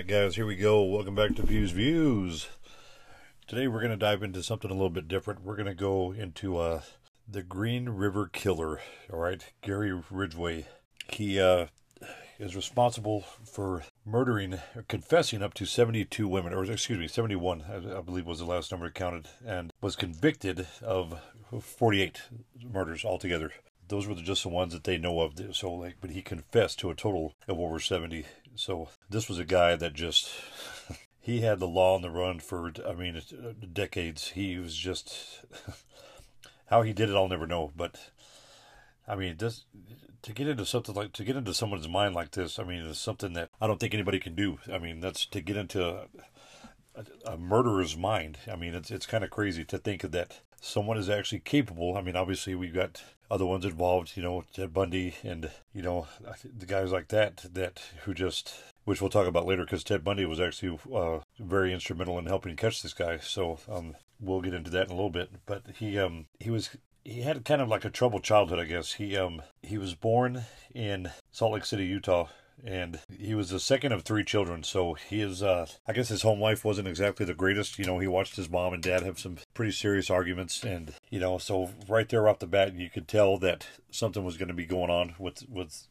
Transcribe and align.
right, 0.00 0.06
guys, 0.06 0.34
here 0.34 0.46
we 0.46 0.56
go. 0.56 0.82
Welcome 0.82 1.14
back 1.14 1.34
to 1.34 1.42
Views 1.42 1.72
Views. 1.72 2.48
Today 3.46 3.68
we're 3.68 3.82
going 3.82 3.90
to 3.90 3.98
dive 3.98 4.22
into 4.22 4.42
something 4.42 4.70
a 4.70 4.72
little 4.72 4.88
bit 4.88 5.08
different. 5.08 5.44
We're 5.44 5.56
going 5.56 5.66
to 5.66 5.74
go 5.74 6.10
into 6.12 6.56
uh, 6.56 6.80
the 7.28 7.42
Green 7.42 7.86
River 7.90 8.26
Killer. 8.26 8.80
All 9.12 9.18
right, 9.18 9.44
Gary 9.60 9.92
Ridgway. 10.10 10.68
He 11.10 11.38
uh, 11.38 11.66
is 12.38 12.56
responsible 12.56 13.26
for 13.44 13.84
murdering, 14.06 14.58
confessing 14.88 15.42
up 15.42 15.52
to 15.52 15.66
72 15.66 16.26
women, 16.26 16.54
or 16.54 16.64
excuse 16.64 16.98
me, 16.98 17.06
71, 17.06 17.64
I, 17.68 17.98
I 17.98 18.00
believe 18.00 18.24
was 18.24 18.38
the 18.38 18.46
last 18.46 18.72
number 18.72 18.88
counted, 18.88 19.28
and 19.44 19.70
was 19.82 19.96
convicted 19.96 20.66
of 20.80 21.20
48 21.60 22.22
murders 22.72 23.04
altogether 23.04 23.52
those 23.90 24.06
were 24.06 24.14
just 24.14 24.42
the 24.42 24.48
ones 24.48 24.72
that 24.72 24.84
they 24.84 24.96
know 24.96 25.20
of. 25.20 25.34
So, 25.52 25.72
like, 25.72 25.96
but 26.00 26.10
he 26.10 26.22
confessed 26.22 26.78
to 26.80 26.90
a 26.90 26.94
total 26.94 27.34
of 27.46 27.60
over 27.60 27.78
70 27.78 28.24
so 28.54 28.88
this 29.08 29.28
was 29.28 29.38
a 29.38 29.44
guy 29.44 29.76
that 29.76 29.94
just 29.94 30.30
he 31.20 31.40
had 31.40 31.58
the 31.58 31.68
law 31.68 31.94
on 31.94 32.02
the 32.02 32.10
run 32.10 32.40
for 32.40 32.72
I 32.86 32.94
mean 32.94 33.16
uh, 33.16 33.52
decades. 33.72 34.28
He 34.30 34.58
was 34.58 34.76
just 34.76 35.44
how 36.66 36.82
he 36.82 36.92
did 36.92 37.08
it. 37.08 37.16
I'll 37.16 37.28
never 37.28 37.46
know. 37.46 37.72
But 37.76 38.10
I 39.06 39.16
mean, 39.16 39.36
this 39.38 39.64
to 40.22 40.32
get 40.32 40.48
into 40.48 40.66
something 40.66 40.94
like 40.94 41.12
to 41.14 41.24
get 41.24 41.36
into 41.36 41.54
someone's 41.54 41.88
mind 41.88 42.14
like 42.14 42.32
this. 42.32 42.58
I 42.58 42.64
mean, 42.64 42.84
it's 42.84 42.98
something 42.98 43.32
that 43.34 43.50
I 43.60 43.66
don't 43.66 43.80
think 43.80 43.94
anybody 43.94 44.20
can 44.20 44.34
do. 44.34 44.58
I 44.72 44.78
mean, 44.78 45.00
that's 45.00 45.26
to 45.26 45.40
get 45.40 45.56
into 45.56 46.06
a, 47.24 47.38
murderer's 47.38 47.96
mind. 47.96 48.38
I 48.50 48.56
mean, 48.56 48.74
it's 48.74 48.90
it's 48.90 49.06
kind 49.06 49.24
of 49.24 49.30
crazy 49.30 49.64
to 49.64 49.78
think 49.78 50.02
that 50.02 50.40
someone 50.60 50.98
is 50.98 51.10
actually 51.10 51.40
capable. 51.40 51.96
I 51.96 52.02
mean, 52.02 52.16
obviously 52.16 52.54
we've 52.54 52.74
got 52.74 53.02
other 53.30 53.46
ones 53.46 53.64
involved, 53.64 54.16
you 54.16 54.22
know, 54.22 54.44
Ted 54.52 54.72
Bundy 54.72 55.14
and, 55.22 55.50
you 55.72 55.82
know, 55.82 56.06
the 56.44 56.66
guys 56.66 56.92
like 56.92 57.08
that, 57.08 57.44
that 57.52 57.80
who 58.04 58.12
just, 58.12 58.54
which 58.84 59.00
we'll 59.00 59.10
talk 59.10 59.26
about 59.26 59.46
later 59.46 59.64
because 59.64 59.84
Ted 59.84 60.02
Bundy 60.02 60.24
was 60.24 60.40
actually 60.40 60.78
uh, 60.94 61.20
very 61.38 61.72
instrumental 61.72 62.18
in 62.18 62.26
helping 62.26 62.56
catch 62.56 62.82
this 62.82 62.94
guy. 62.94 63.18
So 63.18 63.60
um, 63.68 63.94
we'll 64.20 64.40
get 64.40 64.54
into 64.54 64.70
that 64.70 64.86
in 64.86 64.90
a 64.90 64.94
little 64.94 65.10
bit. 65.10 65.30
But 65.46 65.62
he, 65.76 65.98
um, 65.98 66.26
he 66.40 66.50
was, 66.50 66.70
he 67.04 67.22
had 67.22 67.44
kind 67.44 67.62
of 67.62 67.68
like 67.68 67.84
a 67.84 67.90
troubled 67.90 68.24
childhood, 68.24 68.58
I 68.58 68.64
guess. 68.64 68.94
He, 68.94 69.16
um, 69.16 69.42
he 69.62 69.78
was 69.78 69.94
born 69.94 70.44
in 70.74 71.10
Salt 71.30 71.52
Lake 71.52 71.64
City, 71.64 71.84
Utah, 71.86 72.28
and 72.64 73.00
he 73.16 73.34
was 73.34 73.50
the 73.50 73.60
second 73.60 73.92
of 73.92 74.02
three 74.02 74.24
children. 74.24 74.62
So 74.62 74.94
he 74.94 75.20
is, 75.20 75.42
uh, 75.42 75.66
I 75.86 75.92
guess 75.92 76.08
his 76.08 76.22
home 76.22 76.40
life 76.40 76.64
wasn't 76.64 76.88
exactly 76.88 77.26
the 77.26 77.34
greatest. 77.34 77.78
You 77.78 77.84
know, 77.84 77.98
he 77.98 78.06
watched 78.06 78.36
his 78.36 78.50
mom 78.50 78.72
and 78.72 78.82
dad 78.82 79.02
have 79.02 79.18
some 79.18 79.38
pretty 79.54 79.72
serious 79.72 80.10
arguments, 80.10 80.62
and 80.64 80.94
you 81.10 81.20
know, 81.20 81.38
so 81.38 81.70
right 81.88 82.08
there 82.08 82.28
off 82.28 82.38
the 82.38 82.46
bat, 82.46 82.74
you 82.74 82.90
could 82.90 83.08
tell 83.08 83.38
that 83.38 83.66
something 83.90 84.24
was 84.24 84.36
going 84.36 84.48
to 84.48 84.54
be 84.54 84.66
going 84.66 84.90
on 84.90 85.14
with 85.18 85.48
with 85.48 85.86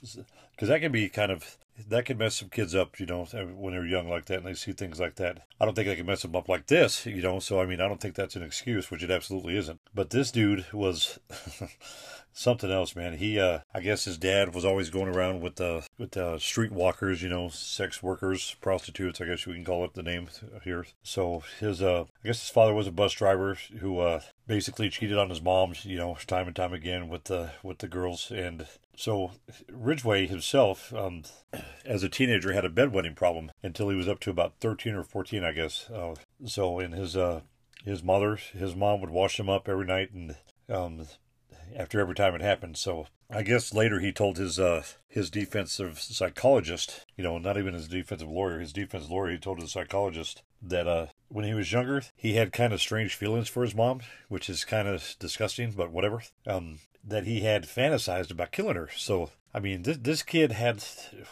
because 0.52 0.70
that 0.70 0.81
can 0.81 0.92
be 0.92 1.09
kind 1.09 1.31
of 1.31 1.58
that 1.88 2.06
can 2.06 2.17
mess 2.17 2.36
some 2.36 2.50
kids 2.50 2.75
up, 2.75 3.00
you 3.00 3.06
know, 3.06 3.25
when 3.56 3.73
they're 3.73 3.86
young 3.86 4.09
like 4.09 4.25
that 4.25 4.40
and 4.40 4.45
they 4.45 4.53
see 4.53 4.73
things 4.73 5.00
like 5.00 5.16
that. 5.16 5.45
I 5.59 5.66
don't 5.66 5.73
think 5.73 5.88
they 5.88 5.95
can 5.95 6.06
mess 6.06 6.22
them 6.22 6.36
up 6.36 6.50
like 6.50 6.67
this, 6.67 7.06
you 7.06 7.22
know. 7.22 7.40
So 7.40 7.62
I 7.62 7.66
mean, 7.66 7.81
I 7.81 7.88
don't 7.88 8.02
think 8.02 8.16
that's 8.16 8.36
an 8.36 8.44
excuse, 8.44 8.92
which 8.92 9.03
it 9.03 9.12
absolutely 9.12 9.58
isn't. 9.58 9.78
But 9.94 10.12
this 10.12 10.32
dude 10.32 10.66
was 10.72 11.20
something 12.34 12.72
else, 12.72 12.95
man. 12.95 13.18
He, 13.18 13.40
uh, 13.40 13.59
I 13.73 13.82
guess 13.82 14.06
his 14.06 14.18
dad 14.18 14.54
was 14.54 14.64
always 14.64 14.90
going 14.90 15.14
around 15.14 15.42
with 15.42 15.56
the 15.56 15.86
with 15.98 16.12
the 16.12 16.36
streetwalkers, 16.36 17.22
you 17.22 17.30
know, 17.30 17.50
sex 17.50 18.02
workers, 18.02 18.56
prostitutes. 18.62 19.20
I 19.20 19.26
guess 19.26 19.46
we 19.46 19.56
can 19.56 19.66
call 19.66 19.84
it 19.86 19.94
the 19.94 20.04
name 20.04 20.30
here. 20.64 20.86
So 21.04 21.44
his, 21.59 21.81
uh, 21.81 22.04
I 22.04 22.28
guess 22.28 22.42
his 22.42 22.50
father 22.50 22.73
was 22.73 22.88
a 22.88 22.92
bus 22.92 23.14
driver 23.14 23.58
who 23.80 24.00
uh, 24.00 24.22
basically 24.48 24.90
cheated 24.90 25.18
on 25.18 25.30
his 25.30 25.42
mom, 25.42 25.73
you 25.84 25.98
know, 25.98 26.18
time 26.28 26.48
and 26.48 26.56
time 26.56 26.74
again 26.74 27.09
with 27.09 27.26
the 27.26 27.52
with 27.64 27.80
the 27.80 27.88
girls, 27.88 28.31
and 28.31 28.68
so 28.96 29.31
Ridgway 29.72 30.28
himself, 30.28 30.94
um, 30.94 31.24
as 31.86 32.03
a 32.03 32.09
teenager, 32.09 32.53
had 32.53 32.66
a 32.66 32.70
bedwetting 32.70 33.16
problem 33.16 33.52
until 33.64 33.90
he 33.90 33.96
was 33.96 34.08
up 34.08 34.19
to 34.22 34.30
about 34.30 34.53
thirteen 34.59 34.94
or 34.94 35.03
fourteen, 35.03 35.44
I 35.44 35.52
guess. 35.52 35.90
Uh, 35.90 36.16
so 36.46 36.80
in 36.80 36.92
his 36.92 37.18
uh, 37.18 37.42
his 37.84 38.03
mother, 38.03 38.35
his 38.35 38.75
mom 38.75 39.01
would 39.01 39.09
wash 39.09 39.40
him 39.40 39.50
up 39.50 39.67
every 39.69 39.85
night, 39.85 40.12
and 40.12 40.35
um, 40.69 41.07
after 41.75 42.00
every 42.00 42.16
time 42.16 42.35
it 42.35 42.41
happened. 42.41 42.78
So 42.78 43.07
I 43.29 43.44
guess 43.44 43.73
later 43.73 44.00
he 44.00 44.12
told 44.12 44.38
his 44.38 44.59
uh, 44.59 44.84
his 45.07 45.29
defensive 45.29 46.00
psychologist, 46.00 47.06
you 47.16 47.23
know, 47.23 47.38
not 47.38 47.57
even 47.57 47.73
his 47.73 47.88
defensive 47.88 48.29
lawyer, 48.29 48.59
his 48.59 48.73
defense 48.73 49.09
lawyer, 49.09 49.31
he 49.31 49.38
told 49.38 49.62
his 49.62 49.72
psychologist 49.72 50.44
that 50.62 50.88
uh, 50.88 51.07
when 51.29 51.45
he 51.45 51.53
was 51.53 51.72
younger, 51.72 52.01
he 52.16 52.34
had 52.34 52.51
kind 52.51 52.73
of 52.73 52.81
strange 52.81 53.16
feelings 53.16 53.47
for 53.47 53.63
his 53.63 53.75
mom, 53.75 54.01
which 54.28 54.50
is 54.50 54.66
kind 54.66 54.88
of 54.88 55.16
disgusting, 55.19 55.72
but 55.72 55.91
whatever. 55.91 56.22
Um, 56.45 56.79
that 57.01 57.23
he 57.23 57.41
had 57.41 57.63
fantasized 57.63 58.29
about 58.29 58.51
killing 58.51 58.75
her. 58.75 58.89
So 58.95 59.31
I 59.53 59.59
mean, 59.59 59.81
this 59.84 59.97
this 59.97 60.22
kid 60.22 60.51
had, 60.51 60.84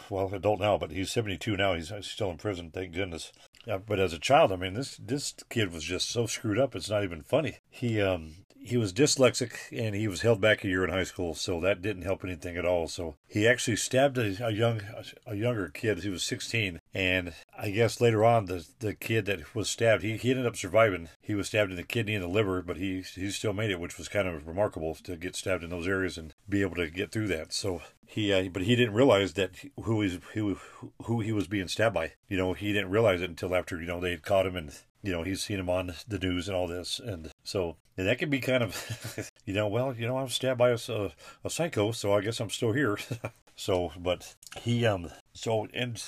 well, 0.10 0.34
adult 0.34 0.60
now, 0.60 0.78
but 0.78 0.92
he's 0.92 1.12
seventy 1.12 1.38
two 1.38 1.56
now. 1.56 1.74
He's 1.76 1.92
still 2.02 2.32
in 2.32 2.38
prison, 2.38 2.72
thank 2.72 2.94
goodness. 2.94 3.32
Yeah, 3.68 3.80
but 3.86 4.00
as 4.00 4.14
a 4.14 4.20
child, 4.20 4.54
I 4.54 4.56
mean, 4.56 4.76
this 4.76 4.96
this 4.96 5.36
kid 5.50 5.74
was 5.74 5.84
just 5.84 6.10
so 6.10 6.26
screwed 6.26 6.58
up. 6.58 6.74
It's 6.74 6.90
not 6.90 7.04
even 7.04 7.22
funny. 7.22 7.58
He 7.70 8.02
um 8.02 8.46
he 8.58 8.78
was 8.78 8.94
dyslexic 8.94 9.58
and 9.78 9.94
he 9.94 10.08
was 10.08 10.22
held 10.22 10.40
back 10.40 10.64
a 10.64 10.70
year 10.70 10.86
in 10.86 10.90
high 10.90 11.04
school, 11.04 11.34
so 11.34 11.60
that 11.60 11.82
didn't 11.82 12.04
help 12.04 12.24
anything 12.24 12.56
at 12.56 12.66
all. 12.66 12.88
So 12.88 13.18
he 13.28 13.46
actually 13.46 13.76
stabbed 13.76 14.18
a, 14.18 14.46
a 14.46 14.52
young 14.52 14.82
a 15.26 15.36
younger 15.36 15.68
kid 15.68 16.00
He 16.00 16.10
was 16.10 16.24
16, 16.24 16.80
and 16.94 17.34
I 17.58 17.72
guess 17.72 18.00
later 18.00 18.24
on 18.24 18.46
the 18.46 18.66
the 18.80 18.94
kid 18.94 19.26
that 19.26 19.54
was 19.54 19.70
stabbed, 19.70 20.04
he, 20.04 20.16
he 20.16 20.32
ended 20.32 20.46
up 20.46 20.56
surviving. 20.56 21.10
He 21.22 21.36
was 21.36 21.48
stabbed 21.48 21.72
in 21.72 21.76
the 21.76 21.84
kidney 21.84 22.16
and 22.16 22.24
the 22.24 22.30
liver, 22.30 22.62
but 22.62 22.78
he 22.78 23.02
he 23.02 23.30
still 23.32 23.54
made 23.54 23.70
it, 23.70 23.82
which 23.82 23.98
was 23.98 24.08
kind 24.08 24.30
of 24.30 24.48
remarkable 24.48 24.96
to 24.96 25.18
get 25.18 25.36
stabbed 25.36 25.66
in 25.66 25.72
those 25.72 25.90
areas 25.90 26.18
and 26.18 26.34
be 26.48 26.62
able 26.62 26.76
to 26.76 26.90
get 26.90 27.12
through 27.12 27.28
that. 27.28 27.52
So 27.52 27.82
he 28.08 28.34
uh, 28.34 28.50
but 28.50 28.64
he 28.64 28.76
didn't 28.76 28.96
realize 28.96 29.34
that 29.34 29.52
who 29.84 30.02
he 30.02 30.20
who 30.34 30.58
who 31.04 31.20
he 31.20 31.32
was 31.32 31.48
being 31.48 31.68
stabbed 31.68 31.96
by. 31.96 32.14
You 32.28 32.38
know, 32.38 32.54
he 32.54 32.74
didn't 32.74 32.90
realize 32.90 33.22
it 33.22 33.30
until 33.30 33.54
after 33.54 33.80
you 33.80 33.88
know 33.88 34.00
they 34.00 34.12
had 34.12 34.24
caught 34.24 34.48
him 34.48 34.56
and 34.56 34.72
you 35.04 35.12
know 35.12 35.24
he's 35.24 35.44
seen 35.44 35.60
him 35.60 35.70
on 35.70 35.94
the 36.08 36.18
news 36.18 36.48
and 36.48 36.56
all 36.56 36.68
this, 36.68 37.00
and 37.00 37.32
so 37.44 37.76
and 37.98 38.08
that 38.08 38.18
can 38.18 38.30
be 38.30 38.40
kind 38.40 38.64
of 38.64 39.30
you 39.46 39.54
know 39.54 39.68
well 39.68 39.94
you 39.94 40.08
know 40.08 40.18
I'm 40.18 40.30
stabbed 40.30 40.58
by 40.58 40.70
a, 40.70 40.80
a, 40.90 41.12
a 41.44 41.50
psycho, 41.50 41.92
so 41.92 42.14
I 42.14 42.22
guess 42.22 42.40
I'm 42.40 42.50
still 42.50 42.72
here. 42.72 42.98
so, 43.56 43.92
but 44.00 44.36
he 44.62 44.86
um 44.86 45.12
so 45.34 45.68
and 45.74 46.02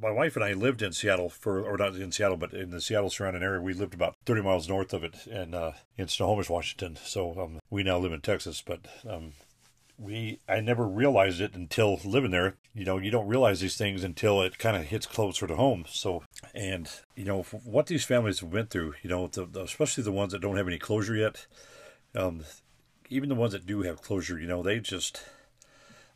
my 0.00 0.10
wife 0.10 0.36
and 0.36 0.44
I 0.44 0.52
lived 0.52 0.82
in 0.82 0.92
Seattle 0.92 1.28
for, 1.28 1.62
or 1.62 1.76
not 1.76 1.96
in 1.96 2.12
Seattle, 2.12 2.36
but 2.36 2.52
in 2.52 2.70
the 2.70 2.80
Seattle 2.80 3.10
surrounding 3.10 3.42
area. 3.42 3.60
We 3.60 3.72
lived 3.72 3.94
about 3.94 4.16
30 4.26 4.42
miles 4.42 4.68
north 4.68 4.92
of 4.92 5.04
it, 5.04 5.26
and 5.26 5.54
uh, 5.54 5.72
in 5.96 6.08
Snohomish, 6.08 6.50
Washington. 6.50 6.98
So 7.02 7.40
um, 7.40 7.60
we 7.70 7.82
now 7.82 7.98
live 7.98 8.12
in 8.12 8.20
Texas, 8.20 8.62
but 8.64 8.80
um, 9.08 9.32
we 9.98 10.40
I 10.48 10.60
never 10.60 10.86
realized 10.86 11.40
it 11.40 11.54
until 11.54 12.00
living 12.04 12.30
there. 12.30 12.56
You 12.74 12.84
know, 12.84 12.98
you 12.98 13.10
don't 13.10 13.28
realize 13.28 13.60
these 13.60 13.76
things 13.76 14.04
until 14.04 14.42
it 14.42 14.58
kind 14.58 14.76
of 14.76 14.84
hits 14.84 15.06
closer 15.06 15.46
to 15.46 15.56
home. 15.56 15.84
So, 15.88 16.22
and 16.54 16.90
you 17.16 17.24
know 17.24 17.42
what 17.42 17.86
these 17.86 18.04
families 18.04 18.42
went 18.42 18.70
through. 18.70 18.94
You 19.02 19.10
know, 19.10 19.26
the, 19.28 19.46
the, 19.46 19.62
especially 19.62 20.04
the 20.04 20.12
ones 20.12 20.32
that 20.32 20.40
don't 20.40 20.56
have 20.56 20.68
any 20.68 20.78
closure 20.78 21.16
yet. 21.16 21.46
Um, 22.14 22.44
even 23.08 23.28
the 23.28 23.34
ones 23.34 23.52
that 23.52 23.66
do 23.66 23.82
have 23.82 24.02
closure, 24.02 24.38
you 24.38 24.46
know, 24.46 24.62
they 24.62 24.80
just 24.80 25.22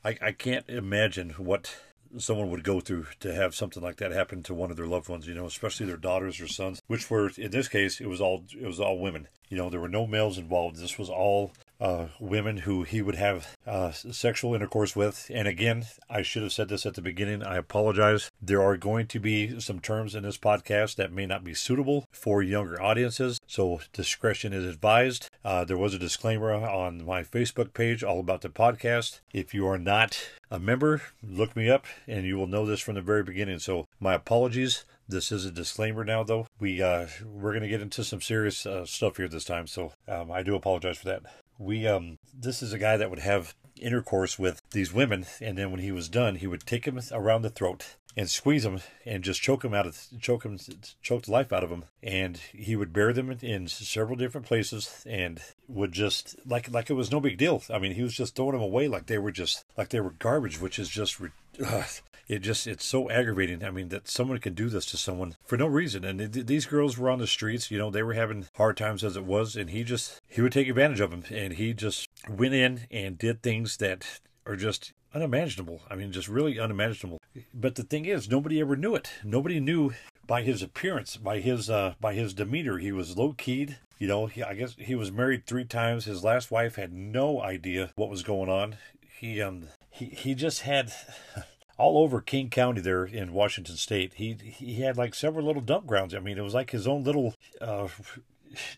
I 0.04 0.16
I 0.20 0.32
can't 0.32 0.69
imagine 0.69 1.31
what 1.31 1.76
someone 2.19 2.50
would 2.50 2.65
go 2.65 2.81
through 2.81 3.06
to 3.20 3.34
have 3.34 3.54
something 3.54 3.82
like 3.82 3.97
that 3.97 4.12
happen 4.12 4.42
to 4.42 4.54
one 4.54 4.70
of 4.70 4.76
their 4.76 4.86
loved 4.86 5.09
ones 5.09 5.26
you 5.26 5.34
know 5.34 5.47
especially 5.47 5.86
their 5.86 5.97
daughters 5.97 6.41
or 6.41 6.47
sons 6.47 6.81
which 6.86 7.10
were 7.10 7.31
in 7.36 7.50
this 7.50 7.69
case 7.69 8.00
it 8.00 8.06
was 8.06 8.20
all 8.20 8.44
it 8.59 8.66
was 8.66 8.81
all 8.81 8.98
women 8.98 9.28
you 9.48 9.56
know 9.56 9.69
there 9.69 9.81
were 9.81 9.88
no 9.88 10.06
males 10.06 10.38
involved 10.38 10.76
this 10.76 10.98
was 10.98 11.10
all 11.10 11.53
uh, 11.81 12.06
women 12.19 12.59
who 12.59 12.82
he 12.82 13.03
would 13.03 13.14
have 13.14 13.56
uh, 13.66 13.91
sexual 13.92 14.54
intercourse 14.54 14.97
with. 14.97 15.31
And 15.32 15.47
again, 15.48 15.87
I 16.09 16.22
should 16.22 16.42
have 16.42 16.53
said 16.53 16.69
this 16.69 16.87
at 16.87 16.94
the 16.94 17.03
beginning. 17.03 17.42
I 17.42 17.56
apologize. 17.56 18.31
There 18.41 18.62
are 18.62 18.76
going 18.76 19.06
to 19.09 19.20
be 19.20 19.60
some 19.60 19.81
terms 19.81 20.15
in 20.15 20.22
this 20.22 20.38
podcast 20.38 20.97
that 20.97 21.12
may 21.12 21.26
not 21.26 21.44
be 21.44 21.54
suitable 21.54 22.06
for 22.12 22.42
younger 22.42 22.81
audiences, 22.81 23.41
so 23.47 23.81
discretion 23.92 24.53
is 24.53 24.65
advised. 24.65 25.28
Uh, 25.44 25.65
there 25.65 25.78
was 25.78 25.94
a 25.94 25.98
disclaimer 25.98 26.53
on 26.53 27.04
my 27.04 27.22
Facebook 27.22 27.72
page 27.72 28.03
all 28.03 28.21
about 28.21 28.41
the 28.41 28.48
podcast. 28.48 29.21
If 29.33 29.54
you 29.54 29.66
are 29.66 29.78
not 29.78 30.28
a 30.50 30.59
member, 30.59 31.03
look 31.22 31.56
me 31.56 31.68
up 31.68 31.86
and 32.06 32.24
you 32.24 32.36
will 32.36 32.47
know 32.47 32.66
this 32.66 32.80
from 32.80 32.95
the 32.95 33.03
very 33.03 33.22
beginning. 33.22 33.59
So, 33.59 33.86
my 34.00 34.15
apologies. 34.15 34.84
This 35.09 35.30
is 35.30 35.45
a 35.45 35.53
disclaimer 35.53 36.04
now, 36.04 36.24
though. 36.24 36.48
We 36.59 36.83
uh, 36.83 37.06
we're 37.24 37.53
gonna 37.53 37.68
get 37.68 37.80
into 37.80 38.03
some 38.03 38.21
serious 38.21 38.66
uh, 38.66 38.86
stuff 38.86 39.18
here 39.18 39.28
this 39.28 39.45
time, 39.45 39.68
so 39.68 39.92
um, 40.09 40.33
I 40.33 40.42
do 40.42 40.56
apologize 40.56 40.98
for 40.98 41.04
that 41.04 41.22
we 41.58 41.86
um 41.86 42.18
this 42.34 42.62
is 42.62 42.72
a 42.72 42.78
guy 42.78 42.97
that 42.97 43.10
would 43.10 43.18
have 43.18 43.54
intercourse 43.80 44.38
with 44.38 44.62
these 44.70 44.92
women 44.92 45.26
and 45.40 45.56
then 45.56 45.70
when 45.70 45.80
he 45.80 45.92
was 45.92 46.08
done 46.08 46.36
he 46.36 46.46
would 46.46 46.66
take 46.66 46.84
them 46.84 47.00
around 47.12 47.42
the 47.42 47.50
throat 47.50 47.96
and 48.16 48.30
squeeze 48.30 48.62
them 48.62 48.80
and 49.04 49.22
just 49.22 49.42
choke 49.42 49.62
them 49.62 49.74
out 49.74 49.86
of 49.86 50.06
choke 50.20 50.42
them 50.42 50.58
choke 51.02 51.24
the 51.24 51.30
life 51.30 51.52
out 51.52 51.62
of 51.62 51.70
them 51.70 51.84
and 52.02 52.38
he 52.52 52.74
would 52.74 52.92
bury 52.92 53.12
them 53.12 53.30
in 53.42 53.68
several 53.68 54.16
different 54.16 54.46
places 54.46 55.04
and 55.06 55.40
would 55.68 55.92
just 55.92 56.36
like 56.46 56.70
like 56.70 56.88
it 56.88 56.94
was 56.94 57.12
no 57.12 57.20
big 57.20 57.36
deal. 57.36 57.62
I 57.70 57.78
mean 57.78 57.92
he 57.92 58.02
was 58.02 58.14
just 58.14 58.34
throwing 58.34 58.52
them 58.52 58.62
away 58.62 58.88
like 58.88 59.06
they 59.06 59.18
were 59.18 59.30
just 59.30 59.64
like 59.76 59.90
they 59.90 60.00
were 60.00 60.10
garbage 60.10 60.60
which 60.60 60.78
is 60.78 60.88
just 60.88 61.20
uh, 61.64 61.84
it 62.26 62.40
just 62.40 62.66
it's 62.66 62.84
so 62.84 63.10
aggravating. 63.10 63.62
I 63.62 63.70
mean 63.70 63.90
that 63.90 64.08
someone 64.08 64.38
can 64.38 64.54
do 64.54 64.68
this 64.68 64.86
to 64.86 64.96
someone 64.96 65.36
for 65.44 65.56
no 65.58 65.66
reason. 65.66 66.04
And 66.04 66.32
these 66.32 66.66
girls 66.66 66.96
were 66.96 67.10
on 67.10 67.18
the 67.18 67.26
streets 67.26 67.70
you 67.70 67.78
know 67.78 67.90
they 67.90 68.02
were 68.02 68.14
having 68.14 68.46
hard 68.56 68.78
times 68.78 69.04
as 69.04 69.16
it 69.16 69.24
was 69.24 69.56
and 69.56 69.70
he 69.70 69.84
just 69.84 70.20
he 70.26 70.40
would 70.40 70.52
take 70.52 70.68
advantage 70.68 71.00
of 71.00 71.10
them 71.10 71.24
and 71.30 71.54
he 71.54 71.74
just 71.74 72.05
went 72.28 72.54
in 72.54 72.86
and 72.91 73.18
did 73.18 73.42
things 73.42 73.77
that 73.78 74.21
are 74.47 74.57
just 74.57 74.92
unimaginable. 75.15 75.80
I 75.91 75.97
mean, 75.97 76.13
just 76.13 76.28
really 76.28 76.59
unimaginable. 76.59 77.21
But 77.53 77.74
the 77.74 77.83
thing 77.83 78.04
is, 78.04 78.28
nobody 78.28 78.60
ever 78.60 78.77
knew 78.77 78.95
it. 78.95 79.10
Nobody 79.24 79.60
knew 79.60 79.92
by 80.27 80.42
his 80.42 80.63
appearance, 80.63 81.16
by 81.16 81.41
his 81.41 81.71
uh, 81.71 81.95
by 82.01 82.15
his 82.15 82.34
demeanor. 82.34 82.78
He 82.78 82.92
was 82.92 83.16
low 83.16 83.33
keyed. 83.33 83.78
You 83.98 84.09
know, 84.09 84.27
he, 84.27 84.42
I 84.42 84.54
guess 84.54 84.77
he 84.78 84.95
was 84.95 85.10
married 85.10 85.47
three 85.47 85.65
times. 85.65 86.04
His 86.04 86.22
last 86.22 86.51
wife 86.51 86.77
had 86.77 86.92
no 86.92 87.41
idea 87.41 87.91
what 87.97 88.10
was 88.10 88.22
going 88.22 88.51
on. 88.51 88.77
He 89.19 89.41
um 89.41 89.69
he 89.91 90.07
he 90.07 90.34
just 90.34 90.62
had. 90.62 90.92
all 91.78 91.98
over 91.98 92.22
King 92.22 92.48
County 92.48 92.80
there 92.80 93.04
in 93.04 93.34
Washington 93.34 93.77
State. 93.77 94.15
He 94.15 94.33
he 94.33 94.80
had 94.80 94.97
like 94.97 95.15
several 95.15 95.45
little 95.45 95.60
dump 95.60 95.86
grounds. 95.86 96.15
I 96.15 96.21
mean, 96.21 96.39
it 96.39 96.42
was 96.42 96.54
like 96.54 96.71
his 96.71 96.86
own 96.86 97.04
little 97.04 97.34
uh, 97.60 97.89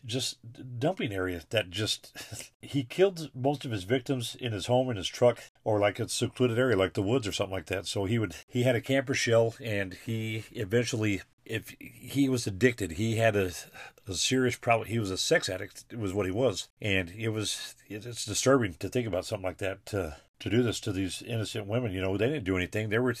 just 0.05 0.37
dumping 0.79 1.11
area 1.11 1.41
that 1.49 1.69
just 1.69 2.51
he 2.61 2.83
killed 2.83 3.29
most 3.33 3.65
of 3.65 3.71
his 3.71 3.83
victims 3.83 4.35
in 4.39 4.51
his 4.51 4.65
home 4.67 4.89
in 4.89 4.97
his 4.97 5.07
truck 5.07 5.39
or 5.63 5.79
like 5.79 5.99
a 5.99 6.09
secluded 6.09 6.57
area 6.57 6.75
like 6.75 6.93
the 6.93 7.01
woods 7.01 7.27
or 7.27 7.31
something 7.31 7.53
like 7.53 7.67
that. 7.67 7.85
So 7.85 8.05
he 8.05 8.19
would 8.19 8.35
he 8.47 8.63
had 8.63 8.75
a 8.75 8.81
camper 8.81 9.13
shell 9.13 9.55
and 9.63 9.93
he 10.05 10.45
eventually 10.51 11.21
if 11.45 11.75
he 11.79 12.29
was 12.29 12.45
addicted 12.45 12.91
he 12.91 13.17
had 13.17 13.35
a, 13.35 13.51
a 14.07 14.13
serious 14.13 14.55
problem. 14.55 14.87
He 14.87 14.99
was 14.99 15.11
a 15.11 15.17
sex 15.17 15.49
addict 15.49 15.85
it 15.91 15.99
was 15.99 16.13
what 16.13 16.25
he 16.25 16.31
was. 16.31 16.67
And 16.81 17.11
it 17.11 17.29
was 17.29 17.75
it's 17.87 18.25
disturbing 18.25 18.75
to 18.75 18.89
think 18.89 19.07
about 19.07 19.25
something 19.25 19.45
like 19.45 19.57
that 19.57 19.85
to 19.87 20.17
to 20.39 20.49
do 20.49 20.63
this 20.63 20.79
to 20.79 20.93
these 20.93 21.21
innocent 21.21 21.67
women. 21.67 21.91
You 21.91 22.01
know 22.01 22.17
they 22.17 22.27
didn't 22.27 22.45
do 22.45 22.57
anything. 22.57 22.89
They 22.89 22.99
were 22.99 23.15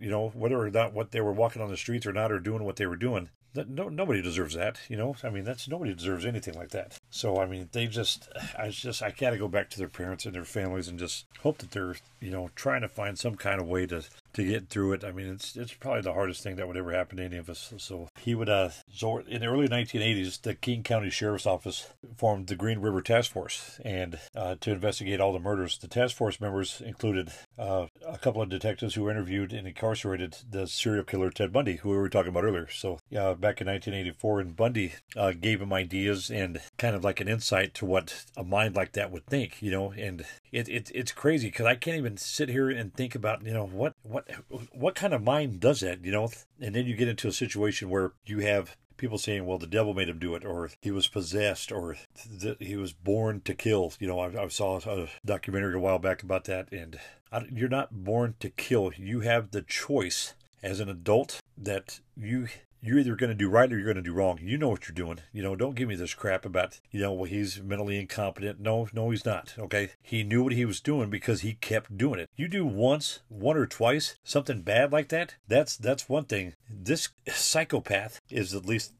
you 0.00 0.10
know 0.10 0.30
whether 0.34 0.58
or 0.58 0.70
not 0.70 0.92
what 0.92 1.10
they 1.10 1.20
were 1.20 1.32
walking 1.32 1.62
on 1.62 1.70
the 1.70 1.76
streets 1.76 2.06
or 2.06 2.12
not 2.12 2.32
or 2.32 2.40
doing 2.40 2.64
what 2.64 2.76
they 2.76 2.86
were 2.86 2.96
doing 2.96 3.30
that 3.56 3.68
no, 3.68 3.88
nobody 3.88 4.22
deserves 4.22 4.54
that, 4.54 4.78
you 4.88 4.96
know. 4.96 5.16
I 5.22 5.30
mean, 5.30 5.44
that's 5.44 5.68
nobody 5.68 5.94
deserves 5.94 6.24
anything 6.24 6.54
like 6.54 6.70
that. 6.70 6.98
So 7.10 7.40
I 7.40 7.46
mean, 7.46 7.68
they 7.72 7.86
just, 7.86 8.28
I 8.58 8.68
just, 8.68 9.02
I 9.02 9.10
gotta 9.10 9.36
go 9.38 9.48
back 9.48 9.70
to 9.70 9.78
their 9.78 9.88
parents 9.88 10.24
and 10.24 10.34
their 10.34 10.44
families 10.44 10.88
and 10.88 10.98
just 10.98 11.26
hope 11.40 11.58
that 11.58 11.72
they're, 11.72 11.96
you 12.20 12.30
know, 12.30 12.50
trying 12.54 12.82
to 12.82 12.88
find 12.88 13.18
some 13.18 13.34
kind 13.34 13.60
of 13.60 13.66
way 13.66 13.86
to 13.86 14.04
to 14.36 14.44
get 14.44 14.68
through 14.68 14.92
it. 14.92 15.04
I 15.04 15.12
mean, 15.12 15.26
it's 15.26 15.56
it's 15.56 15.74
probably 15.74 16.02
the 16.02 16.12
hardest 16.12 16.42
thing 16.42 16.56
that 16.56 16.68
would 16.68 16.76
ever 16.76 16.92
happen 16.92 17.16
to 17.18 17.24
any 17.24 17.36
of 17.36 17.50
us. 17.50 17.72
So 17.78 18.08
he 18.20 18.34
would, 18.34 18.48
uh, 18.48 18.70
so 18.92 19.18
in 19.18 19.40
the 19.40 19.46
early 19.46 19.68
1980s, 19.68 20.42
the 20.42 20.54
King 20.54 20.82
County 20.82 21.10
Sheriff's 21.10 21.46
Office 21.46 21.88
formed 22.16 22.46
the 22.46 22.56
Green 22.56 22.78
River 22.78 23.00
Task 23.00 23.32
Force 23.32 23.80
and 23.84 24.18
uh, 24.36 24.56
to 24.60 24.72
investigate 24.72 25.20
all 25.20 25.32
the 25.32 25.38
murders. 25.38 25.78
The 25.78 25.88
task 25.88 26.16
force 26.16 26.40
members 26.40 26.82
included 26.84 27.32
uh, 27.58 27.86
a 28.06 28.18
couple 28.18 28.42
of 28.42 28.48
detectives 28.48 28.94
who 28.94 29.10
interviewed 29.10 29.52
and 29.52 29.66
incarcerated 29.66 30.36
the 30.48 30.66
serial 30.66 31.04
killer 31.04 31.30
Ted 31.30 31.52
Bundy, 31.52 31.76
who 31.76 31.90
we 31.90 31.96
were 31.96 32.08
talking 32.08 32.30
about 32.30 32.44
earlier. 32.44 32.68
So 32.70 32.94
uh, 33.16 33.34
back 33.34 33.60
in 33.60 33.66
1984, 33.66 34.40
and 34.40 34.56
Bundy 34.56 34.94
uh, 35.16 35.32
gave 35.32 35.62
him 35.62 35.72
ideas 35.72 36.30
and 36.30 36.60
kind 36.76 36.94
of 36.94 37.04
like 37.04 37.20
an 37.20 37.28
insight 37.28 37.72
to 37.74 37.86
what 37.86 38.26
a 38.36 38.44
mind 38.44 38.76
like 38.76 38.92
that 38.92 39.10
would 39.10 39.26
think, 39.26 39.62
you 39.62 39.70
know. 39.70 39.92
And 39.92 40.26
it, 40.52 40.68
it 40.68 40.90
it's 40.94 41.12
crazy 41.12 41.48
because 41.48 41.66
I 41.66 41.74
can't 41.74 41.96
even 41.96 42.16
sit 42.16 42.48
here 42.48 42.68
and 42.68 42.92
think 42.92 43.14
about, 43.14 43.44
you 43.44 43.52
know, 43.54 43.66
what 43.66 43.94
what 44.02 44.25
what 44.72 44.94
kind 44.94 45.14
of 45.14 45.22
mind 45.22 45.60
does 45.60 45.80
that, 45.80 46.04
you 46.04 46.12
know? 46.12 46.30
And 46.60 46.74
then 46.74 46.86
you 46.86 46.96
get 46.96 47.08
into 47.08 47.28
a 47.28 47.32
situation 47.32 47.90
where 47.90 48.12
you 48.24 48.40
have 48.40 48.76
people 48.96 49.18
saying, 49.18 49.46
well, 49.46 49.58
the 49.58 49.66
devil 49.66 49.94
made 49.94 50.08
him 50.08 50.18
do 50.18 50.34
it, 50.34 50.44
or 50.44 50.70
he 50.80 50.90
was 50.90 51.08
possessed, 51.08 51.70
or 51.70 51.96
th- 52.40 52.56
he 52.58 52.76
was 52.76 52.92
born 52.92 53.40
to 53.42 53.54
kill. 53.54 53.92
You 53.98 54.08
know, 54.08 54.18
I, 54.18 54.44
I, 54.44 54.48
saw 54.48 54.78
a 54.78 55.08
documentary 55.24 55.74
a 55.74 55.78
while 55.78 55.98
back 55.98 56.22
about 56.22 56.44
that, 56.44 56.72
and 56.72 56.98
I, 57.30 57.46
you're 57.52 57.68
not 57.68 58.04
born 58.04 58.34
to 58.40 58.50
kill. 58.50 58.92
You 58.96 59.20
have 59.20 59.50
the 59.50 59.62
choice 59.62 60.34
as 60.62 60.80
an 60.80 60.88
adult 60.88 61.40
that 61.58 62.00
you 62.16 62.48
you're 62.86 62.98
either 62.98 63.16
going 63.16 63.30
to 63.30 63.34
do 63.34 63.48
right 63.48 63.72
or 63.72 63.76
you're 63.76 63.84
going 63.84 63.96
to 63.96 64.02
do 64.02 64.12
wrong. 64.12 64.38
You 64.42 64.58
know 64.58 64.68
what 64.68 64.88
you're 64.88 64.94
doing. 64.94 65.20
You 65.32 65.42
know, 65.42 65.56
don't 65.56 65.74
give 65.74 65.88
me 65.88 65.94
this 65.94 66.14
crap 66.14 66.44
about, 66.44 66.80
you 66.90 67.00
know, 67.00 67.12
well, 67.12 67.24
he's 67.24 67.60
mentally 67.60 67.98
incompetent. 67.98 68.60
No, 68.60 68.88
no, 68.92 69.10
he's 69.10 69.24
not. 69.24 69.54
Okay. 69.58 69.90
He 70.02 70.22
knew 70.22 70.42
what 70.42 70.52
he 70.52 70.64
was 70.64 70.80
doing 70.80 71.10
because 71.10 71.40
he 71.40 71.54
kept 71.54 71.96
doing 71.96 72.20
it. 72.20 72.30
You 72.36 72.48
do 72.48 72.64
once, 72.66 73.20
one 73.28 73.56
or 73.56 73.66
twice, 73.66 74.16
something 74.24 74.62
bad 74.62 74.92
like 74.92 75.08
that, 75.08 75.36
that's 75.48 75.76
that's 75.76 76.08
one 76.08 76.24
thing. 76.24 76.54
This 76.70 77.08
psychopath 77.28 78.20
is 78.30 78.54
at 78.54 78.66
least 78.66 78.92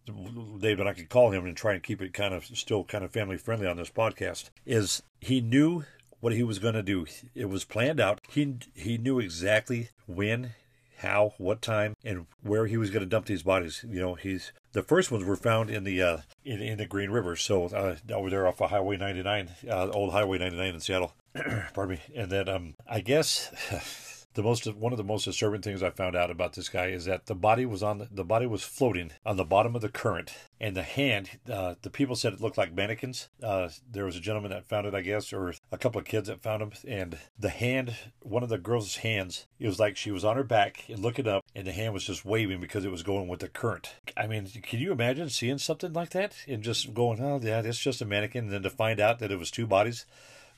David, 0.59 0.87
I 0.87 0.93
could 0.93 1.09
call 1.09 1.31
him 1.33 1.45
and 1.45 1.57
try 1.57 1.75
and 1.75 1.83
keep 1.83 2.01
it 2.03 2.13
kind 2.13 2.35
of 2.35 2.47
still 2.47 2.85
kind 2.85 3.05
of 3.05 3.11
family 3.11 3.37
friendly 3.37 3.67
on 3.67 3.77
this 3.77 3.91
podcast, 3.91 4.51
is 4.65 5.03
he 5.21 5.41
knew 5.41 5.85
what 6.21 6.33
he 6.33 6.43
was 6.43 6.59
going 6.59 6.75
to 6.75 6.83
do. 6.83 7.07
It 7.35 7.49
was 7.49 7.65
planned 7.65 8.01
out. 8.01 8.21
He 8.29 8.57
he 8.75 8.99
knew 8.99 9.19
exactly 9.19 9.91
when 10.07 10.55
how, 10.99 11.35
what 11.39 11.63
time, 11.63 11.95
and 12.05 12.27
where 12.43 12.67
he 12.67 12.77
was 12.77 12.91
going 12.91 13.03
to 13.03 13.09
dump 13.09 13.27
these 13.27 13.43
bodies. 13.43 13.85
You 13.89 14.01
know, 14.01 14.15
he's 14.15 14.53
the 14.73 14.83
first 14.83 15.11
ones 15.11 15.25
were 15.25 15.37
found 15.37 15.71
in 15.71 15.85
the 15.85 16.03
uh, 16.03 16.19
in, 16.45 16.61
in 16.61 16.79
the 16.79 16.87
Green 16.87 17.11
River, 17.11 17.37
so 17.37 17.67
uh, 17.67 17.97
over 18.13 18.31
there 18.31 18.47
off 18.47 18.61
of 18.61 18.71
Highway 18.71 18.97
99, 18.97 19.51
uh, 19.69 19.89
old 19.91 20.13
Highway 20.13 20.39
99 20.39 20.75
in 20.75 20.81
Seattle. 20.81 21.15
Pardon 21.75 21.97
me. 21.97 22.01
And 22.15 22.31
then 22.31 22.49
um, 22.49 22.75
I 22.87 23.01
guess 23.01 23.51
the 24.37 24.43
most 24.43 24.67
one 24.75 24.93
of 24.93 24.99
the 24.99 25.05
most 25.05 25.25
disturbing 25.25 25.63
things 25.63 25.83
I 25.83 25.91
found 25.91 26.15
out 26.15 26.31
about 26.31 26.53
this 26.53 26.69
guy 26.69 26.89
is 26.89 27.07
that 27.07 27.27
the 27.27 27.35
body 27.35 27.67
was 27.67 27.83
on 27.83 27.99
the, 27.99 28.09
the 28.11 28.25
body 28.25 28.47
was 28.47 28.63
floating 28.63 29.11
on 29.25 29.37
the 29.37 29.45
bottom 29.45 29.75
of 29.75 29.81
the 29.81 29.89
current, 29.89 30.33
and 30.61 30.77
the 30.77 30.83
hand. 30.83 31.31
Uh, 31.51 31.75
the 31.81 31.91
people 31.91 32.15
said 32.15 32.35
it 32.35 32.41
looked 32.41 32.59
like 32.59 32.75
mannequins. 32.75 33.29
Uh, 33.43 33.71
there 33.91 34.05
was 34.05 34.15
a 34.15 34.21
gentleman 34.21 34.51
that 34.51 34.67
found 34.67 34.87
it, 34.87 34.95
I 34.95 35.01
guess, 35.01 35.33
or 35.33 35.55
a 35.73 35.79
couple 35.79 35.99
of 35.99 36.07
kids 36.07 36.29
that 36.29 36.43
found 36.43 36.63
him, 36.63 36.73
and 36.87 37.19
the 37.39 37.49
hand, 37.49 37.97
one 38.21 38.43
of 38.43 38.51
the 38.51 38.59
girl's 38.59 38.97
hands, 38.97 39.47
it 39.59 39.67
was 39.67 39.81
like 39.81 39.97
she 39.97 40.11
was 40.11 40.25
on 40.25 40.37
her 40.37 40.45
back 40.45 40.85
and 40.89 41.01
looking 41.01 41.27
up, 41.27 41.43
and 41.55 41.67
the 41.67 41.73
hand 41.73 41.95
was 41.95 42.05
just 42.05 42.25
waving 42.25 42.61
because 42.61 42.85
it 42.85 42.91
was 42.91 43.03
going 43.03 43.29
with 43.29 43.41
the 43.41 43.49
current. 43.49 43.95
I 44.17 44.27
mean, 44.27 44.47
can 44.63 44.81
you 44.81 44.93
imagine 44.93 45.31
seeing 45.31 45.59
something 45.59 45.95
like 45.95 46.11
that 46.11 46.35
and 46.47 46.63
just 46.63 46.93
going, 46.93 47.21
oh 47.21 47.41
yeah, 47.43 47.63
it's 47.65 47.79
just 47.79 48.03
a 48.03 48.05
mannequin, 48.05 48.45
and 48.45 48.53
then 48.53 48.63
to 48.63 48.71
find 48.71 49.01
out 49.01 49.19
that 49.21 49.33
it 49.33 49.39
was 49.39 49.51
two 49.51 49.67
bodies. 49.67 50.05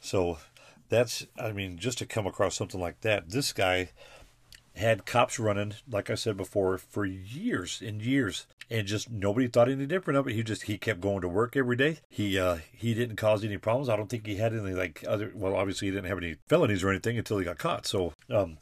So 0.01 0.39
that's 0.89 1.27
I 1.39 1.53
mean 1.53 1.79
just 1.79 1.99
to 1.99 2.07
come 2.07 2.27
across 2.27 2.57
something 2.57 2.81
like 2.81 3.01
that. 3.03 3.31
This 3.31 3.53
guy 3.53 3.91
had 4.77 5.05
cops 5.05 5.39
running, 5.39 5.75
like 5.91 6.09
I 6.09 6.15
said 6.15 6.37
before, 6.37 6.79
for 6.79 7.05
years 7.05 7.83
and 7.85 8.01
years, 8.01 8.47
and 8.71 8.87
just 8.87 9.11
nobody 9.11 9.49
thought 9.49 9.69
any 9.69 9.87
different 9.87 10.19
of 10.19 10.29
it. 10.29 10.35
He 10.35 10.43
just 10.43 10.63
he 10.63 10.79
kept 10.79 11.01
going 11.01 11.21
to 11.21 11.29
work 11.29 11.57
every 11.57 11.77
day. 11.77 11.99
He 12.09 12.39
uh 12.39 12.59
he 12.73 12.95
didn't 12.95 13.17
cause 13.17 13.45
any 13.45 13.59
problems. 13.59 13.89
I 13.89 13.97
don't 13.97 14.09
think 14.09 14.27
he 14.27 14.37
had 14.37 14.55
any 14.55 14.75
like 14.75 15.05
other. 15.07 15.33
Well, 15.35 15.57
obviously 15.57 15.89
he 15.89 15.93
didn't 15.93 16.09
have 16.09 16.19
any 16.19 16.37
felonies 16.49 16.83
or 16.83 16.91
anything 16.91 17.19
until 17.19 17.39
he 17.39 17.45
got 17.45 17.59
caught. 17.59 17.87
So 17.87 18.13
um, 18.31 18.59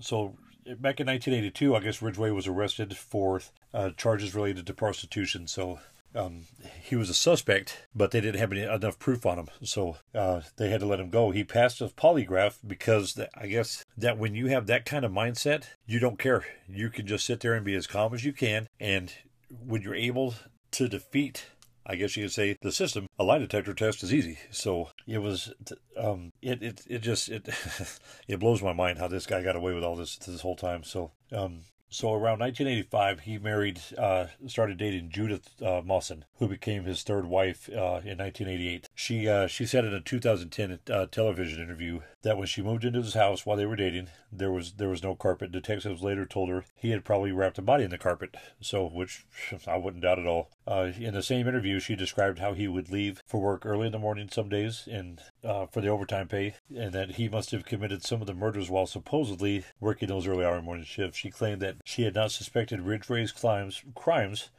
so 0.00 0.36
back 0.66 1.00
in 1.00 1.06
1982, 1.06 1.74
I 1.74 1.80
guess 1.80 2.02
Ridgway 2.02 2.30
was 2.30 2.46
arrested 2.46 2.96
for 2.96 3.42
uh, 3.72 3.90
charges 3.96 4.34
related 4.34 4.66
to 4.66 4.74
prostitution. 4.74 5.46
So 5.46 5.80
um, 6.14 6.46
he 6.82 6.96
was 6.96 7.10
a 7.10 7.14
suspect, 7.14 7.86
but 7.94 8.10
they 8.10 8.20
didn't 8.20 8.40
have 8.40 8.52
any, 8.52 8.62
enough 8.62 8.98
proof 8.98 9.26
on 9.26 9.38
him, 9.38 9.48
so 9.62 9.96
uh, 10.14 10.42
they 10.56 10.70
had 10.70 10.80
to 10.80 10.86
let 10.86 11.00
him 11.00 11.10
go. 11.10 11.30
He 11.30 11.44
passed 11.44 11.80
a 11.80 11.88
polygraph 11.88 12.58
because 12.66 13.18
I 13.34 13.46
guess 13.46 13.84
that 13.96 14.18
when 14.18 14.34
you 14.34 14.46
have 14.48 14.66
that 14.66 14.86
kind 14.86 15.04
of 15.04 15.12
mindset, 15.12 15.64
you 15.86 15.98
don't 15.98 16.18
care. 16.18 16.44
You 16.68 16.90
can 16.90 17.06
just 17.06 17.24
sit 17.24 17.40
there 17.40 17.54
and 17.54 17.64
be 17.64 17.74
as 17.74 17.86
calm 17.86 18.14
as 18.14 18.24
you 18.24 18.32
can, 18.32 18.68
and 18.78 19.12
when 19.48 19.82
you're 19.82 19.94
able 19.94 20.34
to 20.72 20.88
defeat 20.88 21.46
I 21.86 21.96
guess 21.96 22.16
you 22.16 22.24
could 22.24 22.32
say 22.32 22.56
the 22.60 22.72
system, 22.72 23.08
a 23.18 23.24
lie 23.24 23.38
detector 23.38 23.74
test 23.74 24.02
is 24.02 24.14
easy. 24.14 24.38
So 24.50 24.90
it 25.06 25.18
was, 25.18 25.52
um, 25.96 26.32
it, 26.40 26.62
it, 26.62 26.82
it 26.88 26.98
just, 27.00 27.28
it, 27.28 27.48
it 28.28 28.40
blows 28.40 28.62
my 28.62 28.72
mind 28.72 28.98
how 28.98 29.08
this 29.08 29.26
guy 29.26 29.42
got 29.42 29.56
away 29.56 29.74
with 29.74 29.84
all 29.84 29.96
this 29.96 30.16
this 30.16 30.40
whole 30.40 30.56
time. 30.56 30.82
So, 30.82 31.12
um, 31.32 31.64
so 31.94 32.08
around 32.12 32.40
1985, 32.40 33.20
he 33.20 33.38
married, 33.38 33.80
uh, 33.96 34.26
started 34.48 34.78
dating 34.78 35.10
Judith 35.10 35.62
uh, 35.62 35.80
Mawson, 35.84 36.24
who 36.38 36.48
became 36.48 36.82
his 36.82 37.04
third 37.04 37.26
wife 37.26 37.68
uh, 37.68 38.02
in 38.02 38.18
1988. 38.18 38.88
She 38.96 39.28
uh, 39.28 39.48
she 39.48 39.66
said 39.66 39.84
in 39.84 39.92
a 39.92 40.00
2010 40.00 40.78
uh, 40.88 41.06
television 41.06 41.60
interview 41.60 42.00
that 42.22 42.38
when 42.38 42.46
she 42.46 42.62
moved 42.62 42.84
into 42.84 43.02
his 43.02 43.14
house 43.14 43.44
while 43.44 43.56
they 43.56 43.66
were 43.66 43.74
dating, 43.74 44.08
there 44.30 44.52
was 44.52 44.74
there 44.74 44.88
was 44.88 45.02
no 45.02 45.16
carpet. 45.16 45.50
Detectives 45.50 46.02
later 46.02 46.24
told 46.24 46.48
her 46.48 46.64
he 46.76 46.90
had 46.90 47.04
probably 47.04 47.32
wrapped 47.32 47.58
a 47.58 47.62
body 47.62 47.82
in 47.82 47.90
the 47.90 47.98
carpet. 47.98 48.36
So, 48.60 48.86
which 48.86 49.26
I 49.66 49.76
wouldn't 49.78 50.04
doubt 50.04 50.20
at 50.20 50.26
all. 50.26 50.50
Uh, 50.66 50.92
in 50.96 51.12
the 51.12 51.22
same 51.22 51.48
interview, 51.48 51.80
she 51.80 51.96
described 51.96 52.38
how 52.38 52.54
he 52.54 52.68
would 52.68 52.88
leave 52.88 53.22
for 53.26 53.40
work 53.40 53.66
early 53.66 53.86
in 53.86 53.92
the 53.92 53.98
morning 53.98 54.28
some 54.30 54.48
days 54.48 54.88
and 54.90 55.20
for 55.42 55.80
the 55.80 55.88
overtime 55.88 56.28
pay, 56.28 56.54
and 56.74 56.92
that 56.92 57.12
he 57.12 57.28
must 57.28 57.50
have 57.50 57.64
committed 57.64 58.04
some 58.04 58.20
of 58.20 58.26
the 58.26 58.34
murders 58.34 58.70
while 58.70 58.86
supposedly 58.86 59.64
working 59.80 60.08
those 60.08 60.26
early 60.26 60.44
hour 60.44 60.62
morning 60.62 60.84
shifts. 60.84 61.18
She 61.18 61.30
claimed 61.30 61.60
that 61.62 61.76
she 61.84 62.02
had 62.02 62.14
not 62.14 62.30
suspected 62.30 62.80
Ridgway's 62.80 63.32
crimes, 63.32 63.82
crimes 63.94 64.50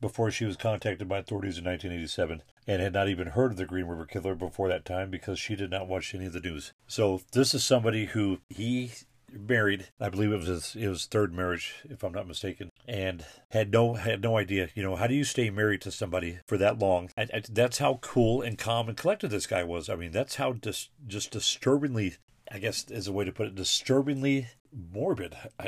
before 0.00 0.30
she 0.30 0.44
was 0.44 0.56
contacted 0.56 1.08
by 1.08 1.18
authorities 1.18 1.58
in 1.58 1.64
1987 1.64 2.42
and 2.66 2.82
had 2.82 2.92
not 2.92 3.08
even 3.08 3.28
heard 3.28 3.52
of 3.52 3.56
the 3.56 3.64
Green 3.64 3.86
River 3.86 4.06
Killer 4.06 4.34
before 4.34 4.68
that 4.68 4.84
time 4.84 5.10
because 5.10 5.38
she 5.38 5.56
did 5.56 5.70
not 5.70 5.88
watch 5.88 6.14
any 6.14 6.26
of 6.26 6.32
the 6.32 6.40
news. 6.40 6.72
So 6.86 7.22
this 7.32 7.54
is 7.54 7.64
somebody 7.64 8.06
who 8.06 8.40
he 8.48 8.92
married. 9.32 9.88
I 10.00 10.08
believe 10.08 10.32
it 10.32 10.38
was 10.38 10.46
his, 10.46 10.72
his 10.72 11.06
third 11.06 11.34
marriage, 11.34 11.74
if 11.88 12.02
I'm 12.02 12.12
not 12.12 12.28
mistaken, 12.28 12.70
and 12.86 13.24
had 13.50 13.72
no 13.72 13.94
had 13.94 14.22
no 14.22 14.36
idea. 14.38 14.68
You 14.74 14.82
know, 14.82 14.96
how 14.96 15.06
do 15.06 15.14
you 15.14 15.24
stay 15.24 15.50
married 15.50 15.80
to 15.82 15.90
somebody 15.90 16.38
for 16.46 16.56
that 16.58 16.78
long? 16.78 17.10
That's 17.50 17.78
how 17.78 17.98
cool 18.02 18.42
and 18.42 18.58
calm 18.58 18.88
and 18.88 18.96
collected 18.96 19.28
this 19.28 19.46
guy 19.46 19.64
was. 19.64 19.88
I 19.88 19.96
mean, 19.96 20.12
that's 20.12 20.36
how 20.36 20.52
dis, 20.52 20.88
just 21.06 21.30
disturbingly 21.30 22.16
I 22.50 22.58
guess 22.58 22.90
is 22.90 23.06
a 23.06 23.12
way 23.12 23.24
to 23.24 23.32
put 23.32 23.48
it, 23.48 23.54
disturbingly 23.54 24.48
morbid. 24.72 25.36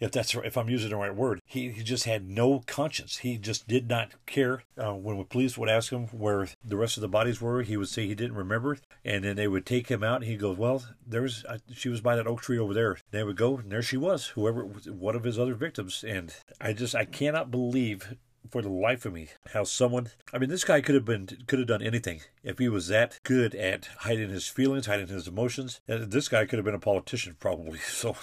if 0.00 0.10
that's 0.12 0.34
if 0.34 0.56
I'm 0.56 0.68
using 0.68 0.90
the 0.90 0.96
right 0.96 1.14
word, 1.14 1.40
he, 1.46 1.70
he 1.70 1.82
just 1.82 2.04
had 2.04 2.28
no 2.28 2.62
conscience. 2.66 3.18
He 3.18 3.38
just 3.38 3.66
did 3.68 3.88
not 3.88 4.12
care. 4.26 4.62
Uh, 4.76 4.94
when 4.94 5.18
the 5.18 5.24
police 5.24 5.56
would 5.56 5.68
ask 5.68 5.92
him 5.92 6.06
where 6.08 6.48
the 6.64 6.76
rest 6.76 6.96
of 6.96 7.00
the 7.00 7.08
bodies 7.08 7.40
were, 7.40 7.62
he 7.62 7.76
would 7.76 7.88
say 7.88 8.06
he 8.06 8.14
didn't 8.14 8.36
remember, 8.36 8.78
and 9.04 9.24
then 9.24 9.36
they 9.36 9.48
would 9.48 9.66
take 9.66 9.88
him 9.88 10.02
out. 10.02 10.16
and 10.16 10.24
He 10.24 10.36
goes, 10.36 10.56
"Well, 10.56 10.84
there's 11.06 11.44
uh, 11.44 11.58
she 11.74 11.88
was 11.88 12.00
by 12.00 12.16
that 12.16 12.26
oak 12.26 12.42
tree 12.42 12.58
over 12.58 12.74
there." 12.74 12.98
They 13.10 13.24
would 13.24 13.36
go, 13.36 13.58
and 13.58 13.70
there 13.70 13.82
she 13.82 13.96
was, 13.96 14.28
whoever 14.28 14.64
one 14.64 15.16
of 15.16 15.24
his 15.24 15.38
other 15.38 15.54
victims. 15.54 16.04
And 16.06 16.34
I 16.60 16.72
just 16.72 16.94
I 16.94 17.04
cannot 17.04 17.50
believe 17.50 18.16
for 18.50 18.62
the 18.62 18.68
life 18.68 19.04
of 19.04 19.12
me 19.12 19.28
how 19.52 19.64
someone 19.64 20.10
I 20.32 20.38
mean 20.38 20.50
this 20.50 20.64
guy 20.64 20.80
could 20.80 20.94
have 20.94 21.04
been 21.04 21.28
could 21.46 21.58
have 21.58 21.68
done 21.68 21.82
anything 21.82 22.20
if 22.42 22.58
he 22.58 22.68
was 22.68 22.88
that 22.88 23.18
good 23.22 23.54
at 23.54 23.88
hiding 24.00 24.30
his 24.30 24.48
feelings, 24.48 24.86
hiding 24.86 25.08
his 25.08 25.28
emotions. 25.28 25.80
This 25.86 26.28
guy 26.28 26.44
could 26.46 26.58
have 26.58 26.64
been 26.64 26.74
a 26.74 26.78
politician 26.78 27.36
probably. 27.38 27.78
So 27.94 28.16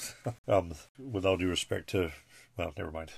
um 0.47 0.73
with 0.97 1.25
all 1.25 1.37
due 1.37 1.49
respect 1.49 1.89
to 1.89 2.11
well, 2.57 2.73
never 2.77 2.91
mind. 2.91 3.11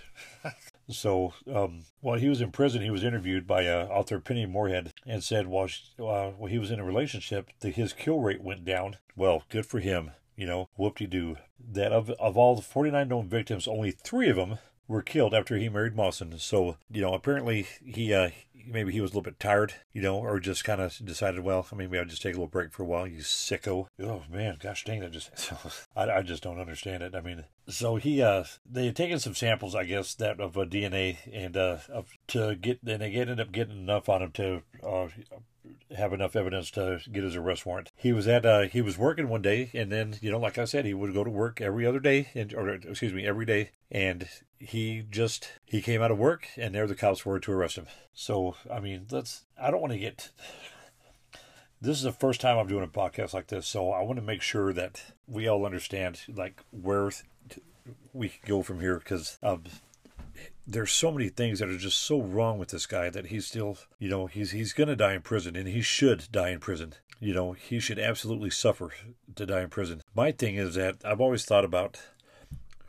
so, 0.89 1.33
um, 1.51 1.81
while 2.01 2.19
he 2.19 2.29
was 2.29 2.39
in 2.39 2.51
prison, 2.51 2.81
he 2.81 2.91
was 2.91 3.03
interviewed 3.03 3.47
by 3.47 3.67
uh, 3.67 3.87
author 3.87 4.19
Pennie 4.19 4.45
Morehead 4.45 4.93
and 5.05 5.23
said 5.23 5.47
while, 5.47 5.67
she, 5.67 5.83
uh, 5.99 6.29
while 6.29 6.49
he 6.49 6.59
was 6.59 6.71
in 6.71 6.79
a 6.79 6.85
relationship, 6.85 7.49
that 7.59 7.75
his 7.75 7.93
kill 7.93 8.19
rate 8.19 8.41
went 8.41 8.63
down. 8.63 8.97
Well, 9.15 9.43
good 9.49 9.65
for 9.65 9.79
him. 9.79 10.11
You 10.35 10.47
know, 10.47 10.69
whoop 10.77 10.97
de 10.97 11.07
doo. 11.07 11.37
That 11.59 11.91
of, 11.91 12.09
of 12.11 12.37
all 12.37 12.55
the 12.55 12.61
49 12.61 13.07
known 13.07 13.27
victims, 13.27 13.67
only 13.67 13.91
three 13.91 14.29
of 14.29 14.35
them 14.35 14.59
were 14.87 15.01
killed 15.01 15.33
after 15.33 15.57
he 15.57 15.69
married 15.69 15.95
Mawson. 15.95 16.37
So, 16.39 16.77
you 16.91 17.01
know, 17.01 17.13
apparently 17.13 17.67
he 17.83 18.13
uh, 18.13 18.29
maybe 18.65 18.91
he 18.91 19.01
was 19.01 19.11
a 19.11 19.13
little 19.13 19.23
bit 19.23 19.39
tired, 19.39 19.73
you 19.91 20.01
know, 20.01 20.17
or 20.17 20.39
just 20.39 20.63
kind 20.63 20.81
of 20.81 20.97
decided, 21.03 21.41
well, 21.41 21.65
i 21.71 21.75
maybe 21.75 21.97
I'll 21.97 22.05
just 22.05 22.21
take 22.21 22.33
a 22.33 22.37
little 22.37 22.47
break 22.47 22.71
for 22.71 22.83
a 22.83 22.85
while. 22.85 23.07
You 23.07 23.19
sicko. 23.19 23.87
Oh 24.01 24.23
man, 24.29 24.57
gosh 24.61 24.83
dang, 24.83 25.03
I 25.03 25.09
just, 25.09 25.31
I, 25.95 26.09
I 26.09 26.21
just 26.21 26.43
don't 26.43 26.59
understand 26.59 27.03
it. 27.03 27.15
I 27.15 27.21
mean, 27.21 27.45
so 27.67 27.95
he, 27.95 28.21
uh, 28.21 28.43
they 28.69 28.87
had 28.87 28.95
taken 28.95 29.19
some 29.19 29.35
samples, 29.35 29.75
I 29.75 29.85
guess, 29.85 30.15
that 30.15 30.39
of 30.39 30.57
a 30.57 30.65
DNA 30.65 31.17
and, 31.31 31.57
uh, 31.57 31.77
of, 31.89 32.09
to 32.27 32.55
get, 32.55 32.79
and 32.85 33.01
they 33.01 33.11
ended 33.11 33.39
up 33.39 33.51
getting 33.51 33.77
enough 33.77 34.09
on 34.09 34.21
him 34.21 34.31
to, 34.33 34.61
uh, 34.85 35.07
have 35.95 36.13
enough 36.13 36.35
evidence 36.35 36.71
to 36.71 36.99
get 37.11 37.23
his 37.23 37.35
arrest 37.35 37.65
warrant. 37.65 37.91
He 37.95 38.11
was 38.11 38.27
at 38.27 38.45
uh, 38.45 38.63
he 38.63 38.81
was 38.81 38.97
working 38.97 39.29
one 39.29 39.41
day, 39.41 39.69
and 39.73 39.91
then 39.91 40.15
you 40.21 40.31
know, 40.31 40.39
like 40.39 40.57
I 40.57 40.65
said, 40.65 40.85
he 40.85 40.93
would 40.93 41.13
go 41.13 41.23
to 41.23 41.29
work 41.29 41.61
every 41.61 41.85
other 41.85 41.99
day, 41.99 42.29
and 42.35 42.53
or 42.53 42.69
excuse 42.69 43.13
me, 43.13 43.25
every 43.25 43.45
day, 43.45 43.71
and 43.91 44.27
he 44.63 45.05
just 45.09 45.51
he 45.65 45.81
came 45.81 46.01
out 46.01 46.11
of 46.11 46.17
work, 46.17 46.47
and 46.57 46.73
there 46.73 46.87
the 46.87 46.95
cops 46.95 47.25
were 47.25 47.39
to 47.39 47.51
arrest 47.51 47.77
him. 47.77 47.87
So 48.13 48.55
I 48.71 48.79
mean, 48.79 49.07
let's. 49.11 49.45
I 49.61 49.71
don't 49.71 49.81
want 49.81 49.93
to 49.93 49.99
get. 49.99 50.29
This 51.81 51.97
is 51.97 52.03
the 52.03 52.13
first 52.13 52.39
time 52.39 52.57
I'm 52.57 52.67
doing 52.67 52.83
a 52.83 52.87
podcast 52.87 53.33
like 53.33 53.47
this, 53.47 53.67
so 53.67 53.91
I 53.91 54.01
want 54.01 54.17
to 54.17 54.25
make 54.25 54.41
sure 54.41 54.71
that 54.71 55.03
we 55.27 55.47
all 55.47 55.65
understand 55.65 56.21
like 56.33 56.61
where 56.71 57.11
we 58.13 58.29
can 58.29 58.39
go 58.45 58.63
from 58.63 58.79
here 58.79 58.99
because 58.99 59.37
um, 59.43 59.63
there's 60.65 60.91
so 60.91 61.11
many 61.11 61.29
things 61.29 61.59
that 61.59 61.69
are 61.69 61.77
just 61.77 61.99
so 61.99 62.21
wrong 62.21 62.57
with 62.57 62.69
this 62.69 62.85
guy 62.85 63.09
that 63.09 63.27
he's 63.27 63.45
still, 63.45 63.77
you 63.99 64.09
know, 64.09 64.27
he's 64.27 64.51
he's 64.51 64.73
to 64.73 64.95
die 64.95 65.13
in 65.13 65.21
prison 65.21 65.55
and 65.55 65.67
he 65.67 65.81
should 65.81 66.31
die 66.31 66.49
in 66.49 66.59
prison. 66.59 66.93
You 67.19 67.33
know, 67.33 67.53
he 67.53 67.79
should 67.79 67.99
absolutely 67.99 68.49
suffer 68.49 68.91
to 69.35 69.45
die 69.45 69.61
in 69.61 69.69
prison. 69.69 70.01
My 70.15 70.31
thing 70.31 70.55
is 70.55 70.75
that 70.75 70.97
I've 71.05 71.21
always 71.21 71.45
thought 71.45 71.65
about 71.65 71.99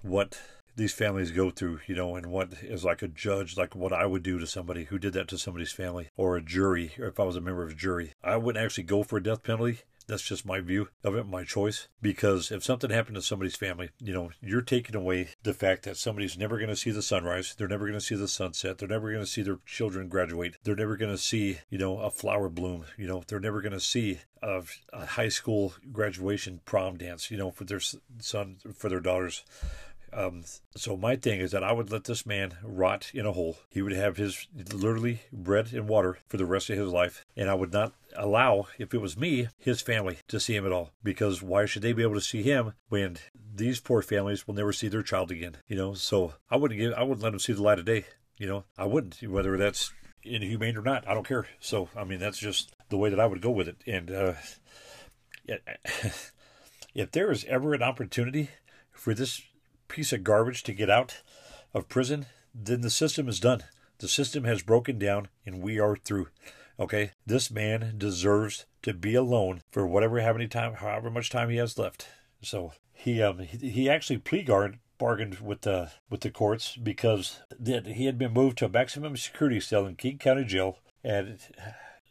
what 0.03 0.39
these 0.77 0.93
families 0.93 1.31
go 1.31 1.51
through, 1.51 1.81
you 1.87 1.95
know, 1.95 2.17
and 2.17 2.27
what 2.27 2.53
is 2.63 2.85
like 2.85 3.03
a 3.03 3.09
judge, 3.09 3.57
like 3.57 3.75
what 3.75 3.93
I 3.93 4.07
would 4.07 4.23
do 4.23 4.39
to 4.39 4.47
somebody 4.47 4.85
who 4.85 4.99
did 4.99 5.13
that 5.15 5.29
to 5.29 5.39
somebody's 5.39 5.73
family, 5.73 6.09
or 6.17 6.37
a 6.37 6.43
jury, 6.43 6.93
or 6.99 7.07
if 7.07 7.21
I 7.21 7.25
was 7.25 7.37
a 7.37 7.41
member 7.41 7.63
of 7.63 7.71
a 7.71 7.75
jury. 7.75 8.13
I 8.23 8.37
wouldn't 8.37 8.65
actually 8.65 8.85
go 8.85 9.03
for 9.03 9.19
a 9.19 9.23
death 9.23 9.43
penalty. 9.43 9.81
That's 10.07 10.23
just 10.23 10.45
my 10.45 10.61
view 10.61 10.89
of 11.03 11.17
it, 11.17 11.27
my 11.27 11.45
choice. 11.45 11.89
Because 12.03 12.53
if 12.53 12.63
something 12.63 12.91
happened 12.91 13.15
to 13.15 13.23
somebody's 13.23 13.57
family, 13.57 13.89
you 13.99 14.13
know, 14.13 14.31
you're 14.43 14.61
taking 14.61 14.95
away 14.95 15.31
the 15.43 15.55
fact 15.55 15.85
that 15.85 15.97
somebody's 15.97 16.37
never 16.37 16.59
going 16.59 16.69
to 16.69 16.77
see 16.77 16.91
the 16.91 17.03
sunrise. 17.03 17.55
They're 17.57 17.69
never 17.69 17.87
going 17.87 17.99
to 17.99 18.05
see 18.05 18.15
the 18.15 18.29
sunset. 18.29 18.77
They're 18.77 18.89
never 18.89 19.11
going 19.11 19.25
to 19.25 19.31
see 19.31 19.41
their 19.43 19.61
children 19.65 20.09
graduate. 20.09 20.57
They're 20.63 20.77
never 20.77 20.97
going 20.97 21.11
to 21.13 21.19
see, 21.19 21.61
you 21.71 21.79
know, 21.79 21.99
a 22.01 22.11
flower 22.11 22.51
bloom. 22.51 22.85
You 22.99 23.07
know, 23.07 23.23
they're 23.27 23.41
never 23.41 23.63
going 23.63 23.73
to 23.73 23.81
see 23.81 24.21
a, 24.43 24.63
a 24.93 25.07
high 25.07 25.31
school 25.31 25.75
graduation 25.91 26.61
prom 26.67 26.99
dance, 26.99 27.31
you 27.31 27.39
know, 27.39 27.51
for 27.51 27.65
their 27.65 27.81
son, 28.19 28.57
for 28.77 28.91
their 28.91 29.01
daughters. 29.01 29.43
Um, 30.15 30.45
so 30.77 30.97
my 30.97 31.17
thing 31.17 31.41
is 31.41 31.51
that 31.51 31.65
I 31.65 31.73
would 31.73 31.91
let 31.91 32.05
this 32.05 32.25
man 32.25 32.55
rot 32.63 33.11
in 33.13 33.27
a 33.27 33.33
hole. 33.33 33.59
He 33.69 33.83
would 33.83 33.93
have 33.93 34.17
his 34.17 34.47
literally 34.73 35.23
bread 35.33 35.73
and 35.73 35.89
water 35.89 36.19
for 36.29 36.37
the 36.37 36.47
rest 36.47 36.71
of 36.71 36.79
his 36.79 36.89
life, 36.89 37.25
and 37.37 37.51
I 37.51 37.55
would 37.55 37.73
not 37.73 37.95
allow, 38.17 38.69
if 38.79 38.95
it 38.95 38.99
was 38.99 39.17
me, 39.17 39.49
his 39.59 39.83
family 39.83 40.19
to 40.29 40.39
see 40.39 40.55
him 40.55 40.67
at 40.67 40.73
all. 40.73 40.93
Because 41.03 41.43
why 41.43 41.67
should 41.67 41.83
they 41.83 41.93
be 41.93 42.03
able 42.03 42.15
to 42.15 42.21
see 42.21 42.43
him 42.43 42.75
when 42.89 43.17
these 43.55 43.81
poor 43.81 44.03
families 44.03 44.47
will 44.47 44.55
never 44.55 44.73
see 44.73 44.89
their 44.89 45.03
child 45.03 45.31
again? 45.31 45.57
You 45.67 45.77
know, 45.77 45.95
so 45.95 46.35
I 46.49 46.57
wouldn't 46.57 46.79
give, 46.79 46.93
I 46.95 47.03
wouldn't 47.03 47.23
let 47.23 47.33
him 47.33 47.41
see 47.41 47.53
the 47.53 47.63
light 47.63 47.79
of 47.79 47.85
day. 47.85 48.07
You 48.39 48.47
know, 48.47 48.65
I 48.79 48.85
wouldn't, 48.85 49.21
whether 49.23 49.57
that's 49.57 49.93
inhumane 50.25 50.77
or 50.77 50.83
not. 50.83 51.07
I 51.09 51.15
don't 51.15 51.27
care. 51.27 51.47
So 51.61 51.89
I 51.97 52.05
mean, 52.05 52.19
that's 52.19 52.39
just 52.39 52.73
the 52.89 52.97
way 52.97 53.11
that 53.11 53.21
I 53.21 53.27
would 53.27 53.41
go 53.41 53.51
with 53.51 53.69
it. 53.69 53.77
And 53.87 54.11
uh, 54.11 54.35
if 56.95 57.11
there 57.13 57.31
is 57.31 57.45
ever 57.45 57.75
an 57.75 57.83
opportunity 57.83 58.51
for 58.93 59.15
this 59.15 59.43
piece 59.95 60.13
of 60.13 60.25
garbage 60.25 60.65
to 60.65 60.73
get 60.73 60.91
out 60.91 61.23
of 61.73 61.89
prison, 61.89 62.27
then 62.53 62.81
the 62.81 62.91
system 62.91 63.29
is 63.29 63.39
done. 63.39 63.63
The 63.99 64.09
system 64.09 64.43
has 64.43 64.61
broken 64.61 64.99
down 64.99 65.29
and 65.47 65.63
we 65.63 65.79
are 65.79 65.95
through. 65.95 66.27
Okay? 66.81 67.13
This 67.25 67.49
man 67.49 67.95
deserves 67.97 68.67
to 68.83 68.93
be 68.93 69.15
alone 69.15 69.63
for 69.71 69.87
whatever 69.87 70.21
how 70.21 70.33
many 70.33 70.49
time 70.49 70.75
however 70.75 71.13
much 71.13 71.31
time 71.31 71.49
he 71.49 71.59
has 71.59 71.79
left. 71.79 72.09
So 72.43 72.73
he 72.93 73.23
um 73.23 73.39
he, 73.39 73.89
actually 73.89 74.19
plea 74.19 74.43
guard 74.43 74.81
bargained 74.99 75.39
with 75.39 75.61
the 75.61 75.93
with 76.11 76.23
the 76.23 76.31
courts 76.31 76.77
because 76.77 77.39
that 77.57 77.87
he 77.87 78.07
had 78.07 78.19
been 78.19 78.33
moved 78.33 78.59
to 78.59 78.67
a 78.67 78.69
maximum 78.69 79.17
security 79.17 79.61
cell 79.61 79.87
in 79.87 79.95
King 79.95 80.19
County 80.19 80.45
Jail 80.45 80.79
at 81.05 81.27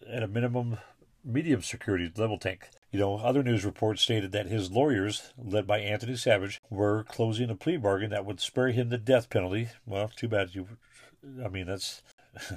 at 0.10 0.24
a 0.24 0.28
minimum 0.28 0.78
medium 1.26 1.62
security 1.62 2.10
level 2.16 2.38
tank. 2.38 2.70
You 2.94 3.00
know, 3.00 3.18
other 3.18 3.42
news 3.42 3.66
reports 3.66 4.04
stated 4.04 4.34
that 4.34 4.46
his 4.46 4.70
lawyers, 4.70 5.34
led 5.36 5.66
by 5.66 5.80
Anthony 5.80 6.16
Savage, 6.16 6.62
were 6.70 7.04
closing 7.06 7.50
a 7.50 7.56
plea 7.56 7.78
bargain 7.78 8.12
that 8.12 8.24
would 8.24 8.40
spare 8.40 8.68
him 8.68 8.90
the 8.90 9.00
death 9.00 9.32
penalty. 9.32 9.70
Well, 9.88 10.12
too 10.16 10.28
bad 10.28 10.54
you. 10.54 10.68
I 11.44 11.48
mean, 11.48 11.66
that's 11.66 12.04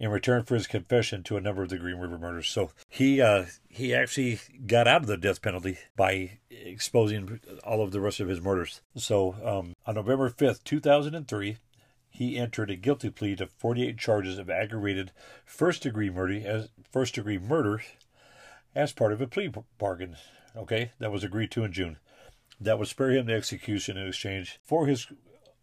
in 0.00 0.08
return 0.08 0.44
for 0.44 0.54
his 0.54 0.66
confession 0.66 1.22
to 1.24 1.36
a 1.36 1.42
number 1.42 1.62
of 1.62 1.68
the 1.68 1.76
Green 1.76 1.98
River 1.98 2.16
murders. 2.16 2.48
So 2.48 2.70
he 2.88 3.20
uh, 3.20 3.44
he 3.68 3.94
actually 3.94 4.40
got 4.66 4.88
out 4.88 5.02
of 5.02 5.08
the 5.08 5.18
death 5.18 5.42
penalty 5.42 5.76
by 5.94 6.38
exposing 6.50 7.38
all 7.62 7.82
of 7.82 7.90
the 7.90 8.00
rest 8.00 8.18
of 8.18 8.28
his 8.28 8.40
murders. 8.40 8.80
So 8.96 9.36
um, 9.44 9.74
on 9.84 9.96
November 9.96 10.30
fifth, 10.30 10.64
two 10.64 10.80
thousand 10.80 11.14
and 11.14 11.28
three, 11.28 11.58
he 12.08 12.38
entered 12.38 12.70
a 12.70 12.76
guilty 12.76 13.10
plea 13.10 13.36
to 13.36 13.46
48 13.46 13.98
charges 13.98 14.38
of 14.38 14.48
aggravated 14.48 15.12
first 15.44 15.82
degree 15.82 16.08
murder 16.08 16.40
as 16.46 16.70
first 16.90 17.16
degree 17.16 17.36
murder 17.36 17.82
as 18.76 18.92
part 18.92 19.12
of 19.12 19.20
a 19.20 19.26
plea 19.26 19.50
bargain. 19.78 20.16
Okay, 20.54 20.92
that 21.00 21.10
was 21.10 21.24
agreed 21.24 21.50
to 21.52 21.64
in 21.64 21.72
June. 21.72 21.96
That 22.60 22.78
would 22.78 22.88
spare 22.88 23.10
him 23.10 23.26
the 23.26 23.32
execution 23.32 23.96
in 23.96 24.06
exchange 24.06 24.60
for 24.64 24.86
his 24.86 25.08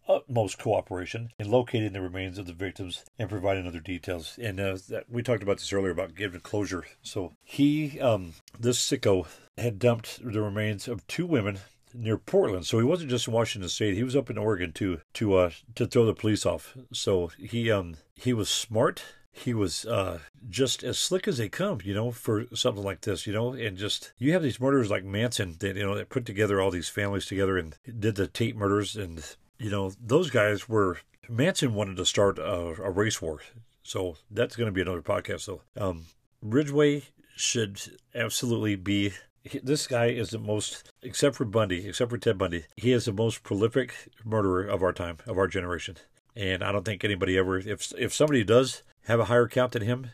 utmost 0.06 0.58
cooperation 0.58 1.30
in 1.38 1.50
locating 1.50 1.92
the 1.92 2.00
remains 2.00 2.38
of 2.38 2.46
the 2.46 2.52
victims 2.52 3.04
and 3.18 3.30
providing 3.30 3.66
other 3.66 3.80
details. 3.80 4.38
And 4.40 4.60
uh, 4.60 4.76
that, 4.90 5.04
we 5.08 5.22
talked 5.22 5.42
about 5.42 5.58
this 5.58 5.72
earlier 5.72 5.92
about 5.92 6.14
giving 6.14 6.40
closure. 6.40 6.84
So 7.02 7.32
he, 7.42 7.98
um, 8.00 8.34
this 8.58 8.78
sicko, 8.78 9.26
had 9.56 9.78
dumped 9.78 10.20
the 10.22 10.42
remains 10.42 10.88
of 10.88 11.06
two 11.06 11.26
women 11.26 11.60
near 11.94 12.18
Portland. 12.18 12.66
So 12.66 12.78
he 12.78 12.84
wasn't 12.84 13.10
just 13.10 13.28
in 13.28 13.32
Washington 13.32 13.68
State; 13.68 13.94
he 13.94 14.02
was 14.02 14.16
up 14.16 14.28
in 14.28 14.36
Oregon 14.36 14.72
too 14.72 15.00
to 15.14 15.36
uh, 15.36 15.50
to 15.76 15.86
throw 15.86 16.04
the 16.04 16.14
police 16.14 16.44
off. 16.44 16.76
So 16.92 17.30
he 17.38 17.70
um 17.70 17.96
he 18.16 18.32
was 18.32 18.48
smart 18.48 19.04
he 19.36 19.52
was 19.52 19.84
uh, 19.84 20.20
just 20.48 20.84
as 20.84 20.96
slick 20.96 21.26
as 21.26 21.38
they 21.38 21.48
come, 21.48 21.80
you 21.82 21.92
know, 21.92 22.12
for 22.12 22.44
something 22.54 22.84
like 22.84 23.00
this, 23.00 23.26
you 23.26 23.32
know, 23.32 23.52
and 23.52 23.76
just 23.76 24.12
you 24.16 24.32
have 24.32 24.42
these 24.42 24.60
murderers 24.60 24.90
like 24.90 25.04
Manson 25.04 25.56
that 25.58 25.74
you 25.76 25.82
know 25.82 25.96
that 25.96 26.08
put 26.08 26.24
together 26.24 26.60
all 26.60 26.70
these 26.70 26.88
families 26.88 27.26
together 27.26 27.58
and 27.58 27.76
did 27.98 28.14
the 28.14 28.28
Tate 28.28 28.56
murders, 28.56 28.94
and 28.94 29.36
you 29.58 29.70
know 29.70 29.92
those 30.00 30.30
guys 30.30 30.68
were 30.68 31.00
Manson 31.28 31.74
wanted 31.74 31.96
to 31.96 32.06
start 32.06 32.38
a, 32.38 32.80
a 32.80 32.90
race 32.90 33.20
war, 33.20 33.40
so 33.82 34.16
that's 34.30 34.54
going 34.54 34.68
to 34.68 34.72
be 34.72 34.80
another 34.80 35.02
podcast. 35.02 35.40
So 35.40 35.62
um, 35.76 36.06
Ridgway 36.40 37.02
should 37.36 37.80
absolutely 38.14 38.76
be. 38.76 39.14
This 39.62 39.88
guy 39.88 40.06
is 40.06 40.30
the 40.30 40.38
most, 40.38 40.90
except 41.02 41.36
for 41.36 41.44
Bundy, 41.44 41.86
except 41.88 42.10
for 42.10 42.16
Ted 42.16 42.38
Bundy, 42.38 42.64
he 42.76 42.92
is 42.92 43.04
the 43.04 43.12
most 43.12 43.42
prolific 43.42 43.94
murderer 44.24 44.64
of 44.64 44.82
our 44.82 44.92
time, 44.92 45.18
of 45.26 45.36
our 45.36 45.48
generation. 45.48 45.96
And 46.36 46.64
I 46.64 46.72
don't 46.72 46.84
think 46.84 47.04
anybody 47.04 47.36
ever, 47.36 47.58
if 47.58 47.92
if 47.98 48.14
somebody 48.14 48.44
does 48.44 48.82
have 49.06 49.20
a 49.20 49.24
higher 49.24 49.48
count 49.48 49.72
than 49.72 49.82
him, 49.82 50.10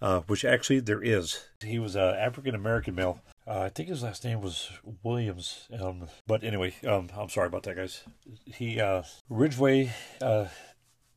uh, 0.00 0.20
which 0.20 0.44
actually 0.44 0.80
there 0.80 1.02
is. 1.02 1.48
He 1.62 1.78
was 1.78 1.96
an 1.96 2.14
African 2.14 2.54
American 2.54 2.94
male. 2.94 3.20
Uh, 3.46 3.60
I 3.60 3.68
think 3.70 3.88
his 3.88 4.02
last 4.02 4.24
name 4.24 4.40
was 4.40 4.70
Williams. 5.02 5.68
Um, 5.80 6.08
but 6.26 6.44
anyway, 6.44 6.74
um, 6.86 7.08
I'm 7.16 7.30
sorry 7.30 7.46
about 7.46 7.62
that, 7.64 7.76
guys. 7.76 8.02
He 8.44 8.80
uh, 8.80 9.02
Ridgway, 9.28 9.92
uh, 10.20 10.46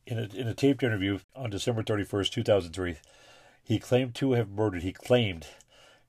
in 0.06 0.18
a 0.18 0.22
in 0.34 0.48
a 0.48 0.54
taped 0.54 0.82
interview 0.82 1.18
on 1.36 1.50
December 1.50 1.82
31st, 1.82 2.30
2003, 2.30 2.96
he 3.62 3.78
claimed 3.78 4.14
to 4.16 4.32
have 4.32 4.50
murdered. 4.50 4.82
He 4.82 4.92
claimed 4.92 5.46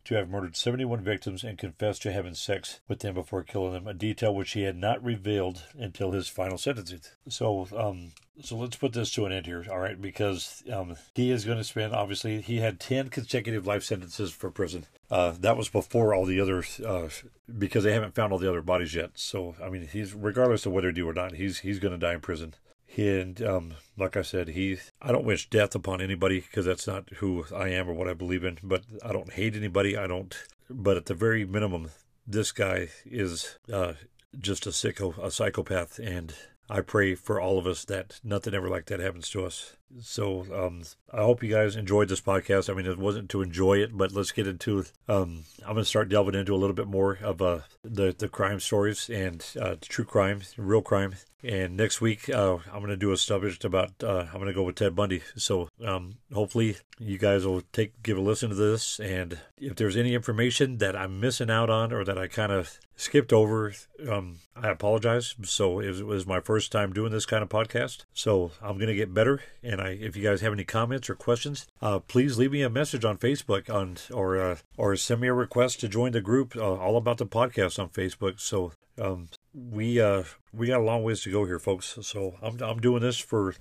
to 0.05 0.15
have 0.15 0.29
murdered 0.29 0.55
71 0.55 1.01
victims 1.01 1.43
and 1.43 1.57
confessed 1.57 2.01
to 2.03 2.11
having 2.11 2.33
sex 2.33 2.79
with 2.87 2.99
them 2.99 3.13
before 3.13 3.43
killing 3.43 3.73
them, 3.73 3.87
a 3.87 3.93
detail 3.93 4.33
which 4.33 4.51
he 4.51 4.63
had 4.63 4.75
not 4.75 5.03
revealed 5.03 5.63
until 5.77 6.11
his 6.11 6.27
final 6.27 6.57
sentencing. 6.57 7.01
So, 7.29 7.67
um, 7.75 8.11
so 8.41 8.57
let's 8.57 8.75
put 8.75 8.93
this 8.93 9.11
to 9.11 9.25
an 9.25 9.31
end 9.31 9.45
here, 9.45 9.65
all 9.69 9.79
right? 9.79 9.99
Because 9.99 10.63
um, 10.71 10.95
he 11.15 11.31
is 11.31 11.45
going 11.45 11.57
to 11.57 11.63
spend, 11.63 11.93
obviously, 11.93 12.41
he 12.41 12.57
had 12.57 12.79
10 12.79 13.09
consecutive 13.09 13.65
life 13.65 13.83
sentences 13.83 14.31
for 14.31 14.49
prison. 14.49 14.85
Uh, 15.09 15.33
that 15.39 15.57
was 15.57 15.69
before 15.69 16.13
all 16.13 16.25
the 16.25 16.39
other, 16.39 16.63
uh, 16.85 17.09
because 17.57 17.83
they 17.83 17.93
haven't 17.93 18.15
found 18.15 18.33
all 18.33 18.39
the 18.39 18.49
other 18.49 18.61
bodies 18.61 18.95
yet. 18.95 19.11
So, 19.15 19.55
I 19.63 19.69
mean, 19.69 19.87
he's 19.91 20.13
regardless 20.13 20.65
of 20.65 20.71
whether 20.71 20.87
he 20.87 20.93
do 20.93 21.07
or 21.07 21.13
not, 21.13 21.33
he's 21.33 21.59
he's 21.59 21.79
going 21.79 21.93
to 21.93 21.97
die 21.97 22.13
in 22.13 22.21
prison. 22.21 22.55
And 22.95 23.41
um, 23.41 23.73
like 23.97 24.15
I 24.15 24.21
said, 24.21 24.49
he 24.49 24.77
I 25.01 25.11
don't 25.11 25.25
wish 25.25 25.49
death 25.49 25.75
upon 25.75 26.01
anybody 26.01 26.41
because 26.41 26.65
that's 26.65 26.87
not 26.87 27.09
who 27.17 27.45
I 27.53 27.69
am 27.69 27.89
or 27.89 27.93
what 27.93 28.07
I 28.07 28.13
believe 28.13 28.43
in. 28.43 28.59
But 28.63 28.83
I 29.03 29.11
don't 29.11 29.33
hate 29.33 29.55
anybody. 29.55 29.97
I 29.97 30.07
don't. 30.07 30.35
But 30.69 30.97
at 30.97 31.05
the 31.05 31.13
very 31.13 31.45
minimum, 31.45 31.89
this 32.25 32.51
guy 32.51 32.89
is 33.05 33.57
uh, 33.71 33.93
just 34.39 34.65
a 34.65 34.69
sicko, 34.69 35.17
a 35.17 35.31
psychopath, 35.31 35.99
and 35.99 36.33
I 36.69 36.81
pray 36.81 37.15
for 37.15 37.39
all 37.39 37.59
of 37.59 37.67
us 37.67 37.85
that 37.85 38.19
nothing 38.23 38.53
ever 38.53 38.69
like 38.69 38.85
that 38.85 38.99
happens 38.99 39.29
to 39.31 39.45
us. 39.45 39.75
So 40.01 40.45
um, 40.53 40.83
I 41.11 41.21
hope 41.21 41.43
you 41.43 41.51
guys 41.51 41.75
enjoyed 41.75 42.09
this 42.09 42.21
podcast. 42.21 42.69
I 42.69 42.73
mean, 42.73 42.85
it 42.85 42.97
wasn't 42.97 43.29
to 43.29 43.41
enjoy 43.41 43.77
it, 43.77 43.95
but 43.95 44.11
let's 44.11 44.31
get 44.31 44.47
into. 44.47 44.85
Um, 45.07 45.43
I'm 45.59 45.73
going 45.73 45.77
to 45.77 45.85
start 45.85 46.09
delving 46.09 46.35
into 46.35 46.55
a 46.55 46.57
little 46.57 46.75
bit 46.75 46.87
more 46.87 47.19
of 47.21 47.41
uh, 47.41 47.59
the 47.83 48.15
the 48.17 48.27
crime 48.27 48.59
stories 48.59 49.09
and 49.09 49.45
uh, 49.59 49.75
true 49.81 50.05
crime, 50.05 50.41
real 50.57 50.81
crime. 50.81 51.15
And 51.43 51.75
next 51.75 51.99
week, 51.99 52.29
uh, 52.29 52.59
I'm 52.71 52.79
going 52.79 52.87
to 52.87 52.95
do 52.95 53.11
a 53.11 53.17
subject 53.17 53.65
about. 53.65 53.91
Uh, 54.01 54.25
I'm 54.27 54.35
going 54.35 54.47
to 54.47 54.53
go 54.53 54.63
with 54.63 54.75
Ted 54.75 54.95
Bundy. 54.95 55.21
So 55.35 55.67
um, 55.85 56.15
hopefully, 56.33 56.77
you 56.99 57.17
guys 57.17 57.45
will 57.45 57.63
take 57.73 58.01
give 58.01 58.17
a 58.17 58.21
listen 58.21 58.49
to 58.49 58.55
this. 58.55 58.99
And 58.99 59.37
if 59.57 59.75
there's 59.75 59.97
any 59.97 60.15
information 60.15 60.77
that 60.77 60.95
I'm 60.95 61.19
missing 61.19 61.49
out 61.49 61.69
on 61.69 61.91
or 61.91 62.05
that 62.05 62.17
I 62.17 62.27
kind 62.27 62.53
of 62.53 62.79
skipped 62.95 63.33
over, 63.33 63.73
um, 64.09 64.37
I 64.55 64.69
apologize. 64.69 65.35
So 65.43 65.79
it 65.79 65.89
was, 65.89 65.99
it 65.99 66.05
was 66.05 66.25
my 66.25 66.39
first 66.39 66.71
time 66.71 66.93
doing 66.93 67.11
this 67.11 67.25
kind 67.25 67.43
of 67.43 67.49
podcast. 67.49 68.05
So 68.13 68.51
I'm 68.61 68.77
going 68.77 68.87
to 68.87 68.95
get 68.95 69.13
better 69.13 69.41
and 69.61 69.81
If 69.89 70.15
you 70.15 70.23
guys 70.23 70.41
have 70.41 70.53
any 70.53 70.63
comments 70.63 71.09
or 71.09 71.15
questions, 71.15 71.67
uh, 71.81 71.99
please 71.99 72.37
leave 72.37 72.51
me 72.51 72.61
a 72.61 72.69
message 72.69 73.05
on 73.05 73.17
Facebook 73.17 73.73
on 73.73 73.97
or 74.13 74.39
uh, 74.39 74.57
or 74.77 74.95
send 74.95 75.21
me 75.21 75.27
a 75.27 75.33
request 75.33 75.79
to 75.81 75.87
join 75.87 76.11
the 76.11 76.21
group 76.21 76.55
uh, 76.55 76.61
all 76.61 76.97
about 76.97 77.17
the 77.17 77.25
podcast 77.25 77.79
on 77.79 77.89
Facebook. 77.89 78.39
So 78.39 78.73
um, 78.99 79.29
we 79.53 79.99
uh, 79.99 80.23
we 80.53 80.67
got 80.67 80.79
a 80.79 80.83
long 80.83 81.03
ways 81.03 81.21
to 81.21 81.31
go 81.31 81.45
here, 81.45 81.59
folks. 81.59 81.97
So 82.01 82.35
I'm 82.41 82.61
I'm 82.61 82.79
doing 82.79 83.01
this 83.01 83.17
for 83.17 83.55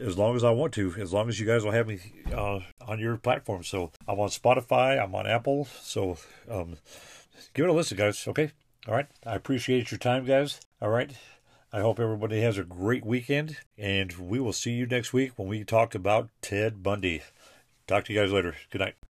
as 0.00 0.18
long 0.18 0.36
as 0.36 0.44
I 0.44 0.50
want 0.50 0.74
to, 0.74 0.94
as 0.98 1.12
long 1.12 1.28
as 1.28 1.40
you 1.40 1.46
guys 1.46 1.64
will 1.64 1.72
have 1.72 1.88
me 1.88 2.00
uh, 2.32 2.60
on 2.86 2.98
your 2.98 3.16
platform. 3.16 3.64
So 3.64 3.92
I'm 4.06 4.20
on 4.20 4.28
Spotify, 4.28 5.02
I'm 5.02 5.14
on 5.14 5.26
Apple. 5.26 5.66
So 5.80 6.18
um, 6.50 6.76
give 7.54 7.64
it 7.64 7.70
a 7.70 7.72
listen, 7.72 7.96
guys. 7.96 8.26
Okay. 8.28 8.52
All 8.86 8.94
right. 8.94 9.06
I 9.24 9.34
appreciate 9.34 9.90
your 9.90 9.98
time, 9.98 10.24
guys. 10.24 10.60
All 10.80 10.90
right. 10.90 11.10
I 11.76 11.80
hope 11.80 12.00
everybody 12.00 12.40
has 12.40 12.56
a 12.56 12.64
great 12.64 13.04
weekend, 13.04 13.58
and 13.76 14.10
we 14.14 14.40
will 14.40 14.54
see 14.54 14.70
you 14.70 14.86
next 14.86 15.12
week 15.12 15.32
when 15.38 15.46
we 15.46 15.62
talk 15.62 15.94
about 15.94 16.30
Ted 16.40 16.82
Bundy. 16.82 17.20
Talk 17.86 18.06
to 18.06 18.14
you 18.14 18.18
guys 18.18 18.32
later. 18.32 18.56
Good 18.70 18.80
night. 18.80 18.96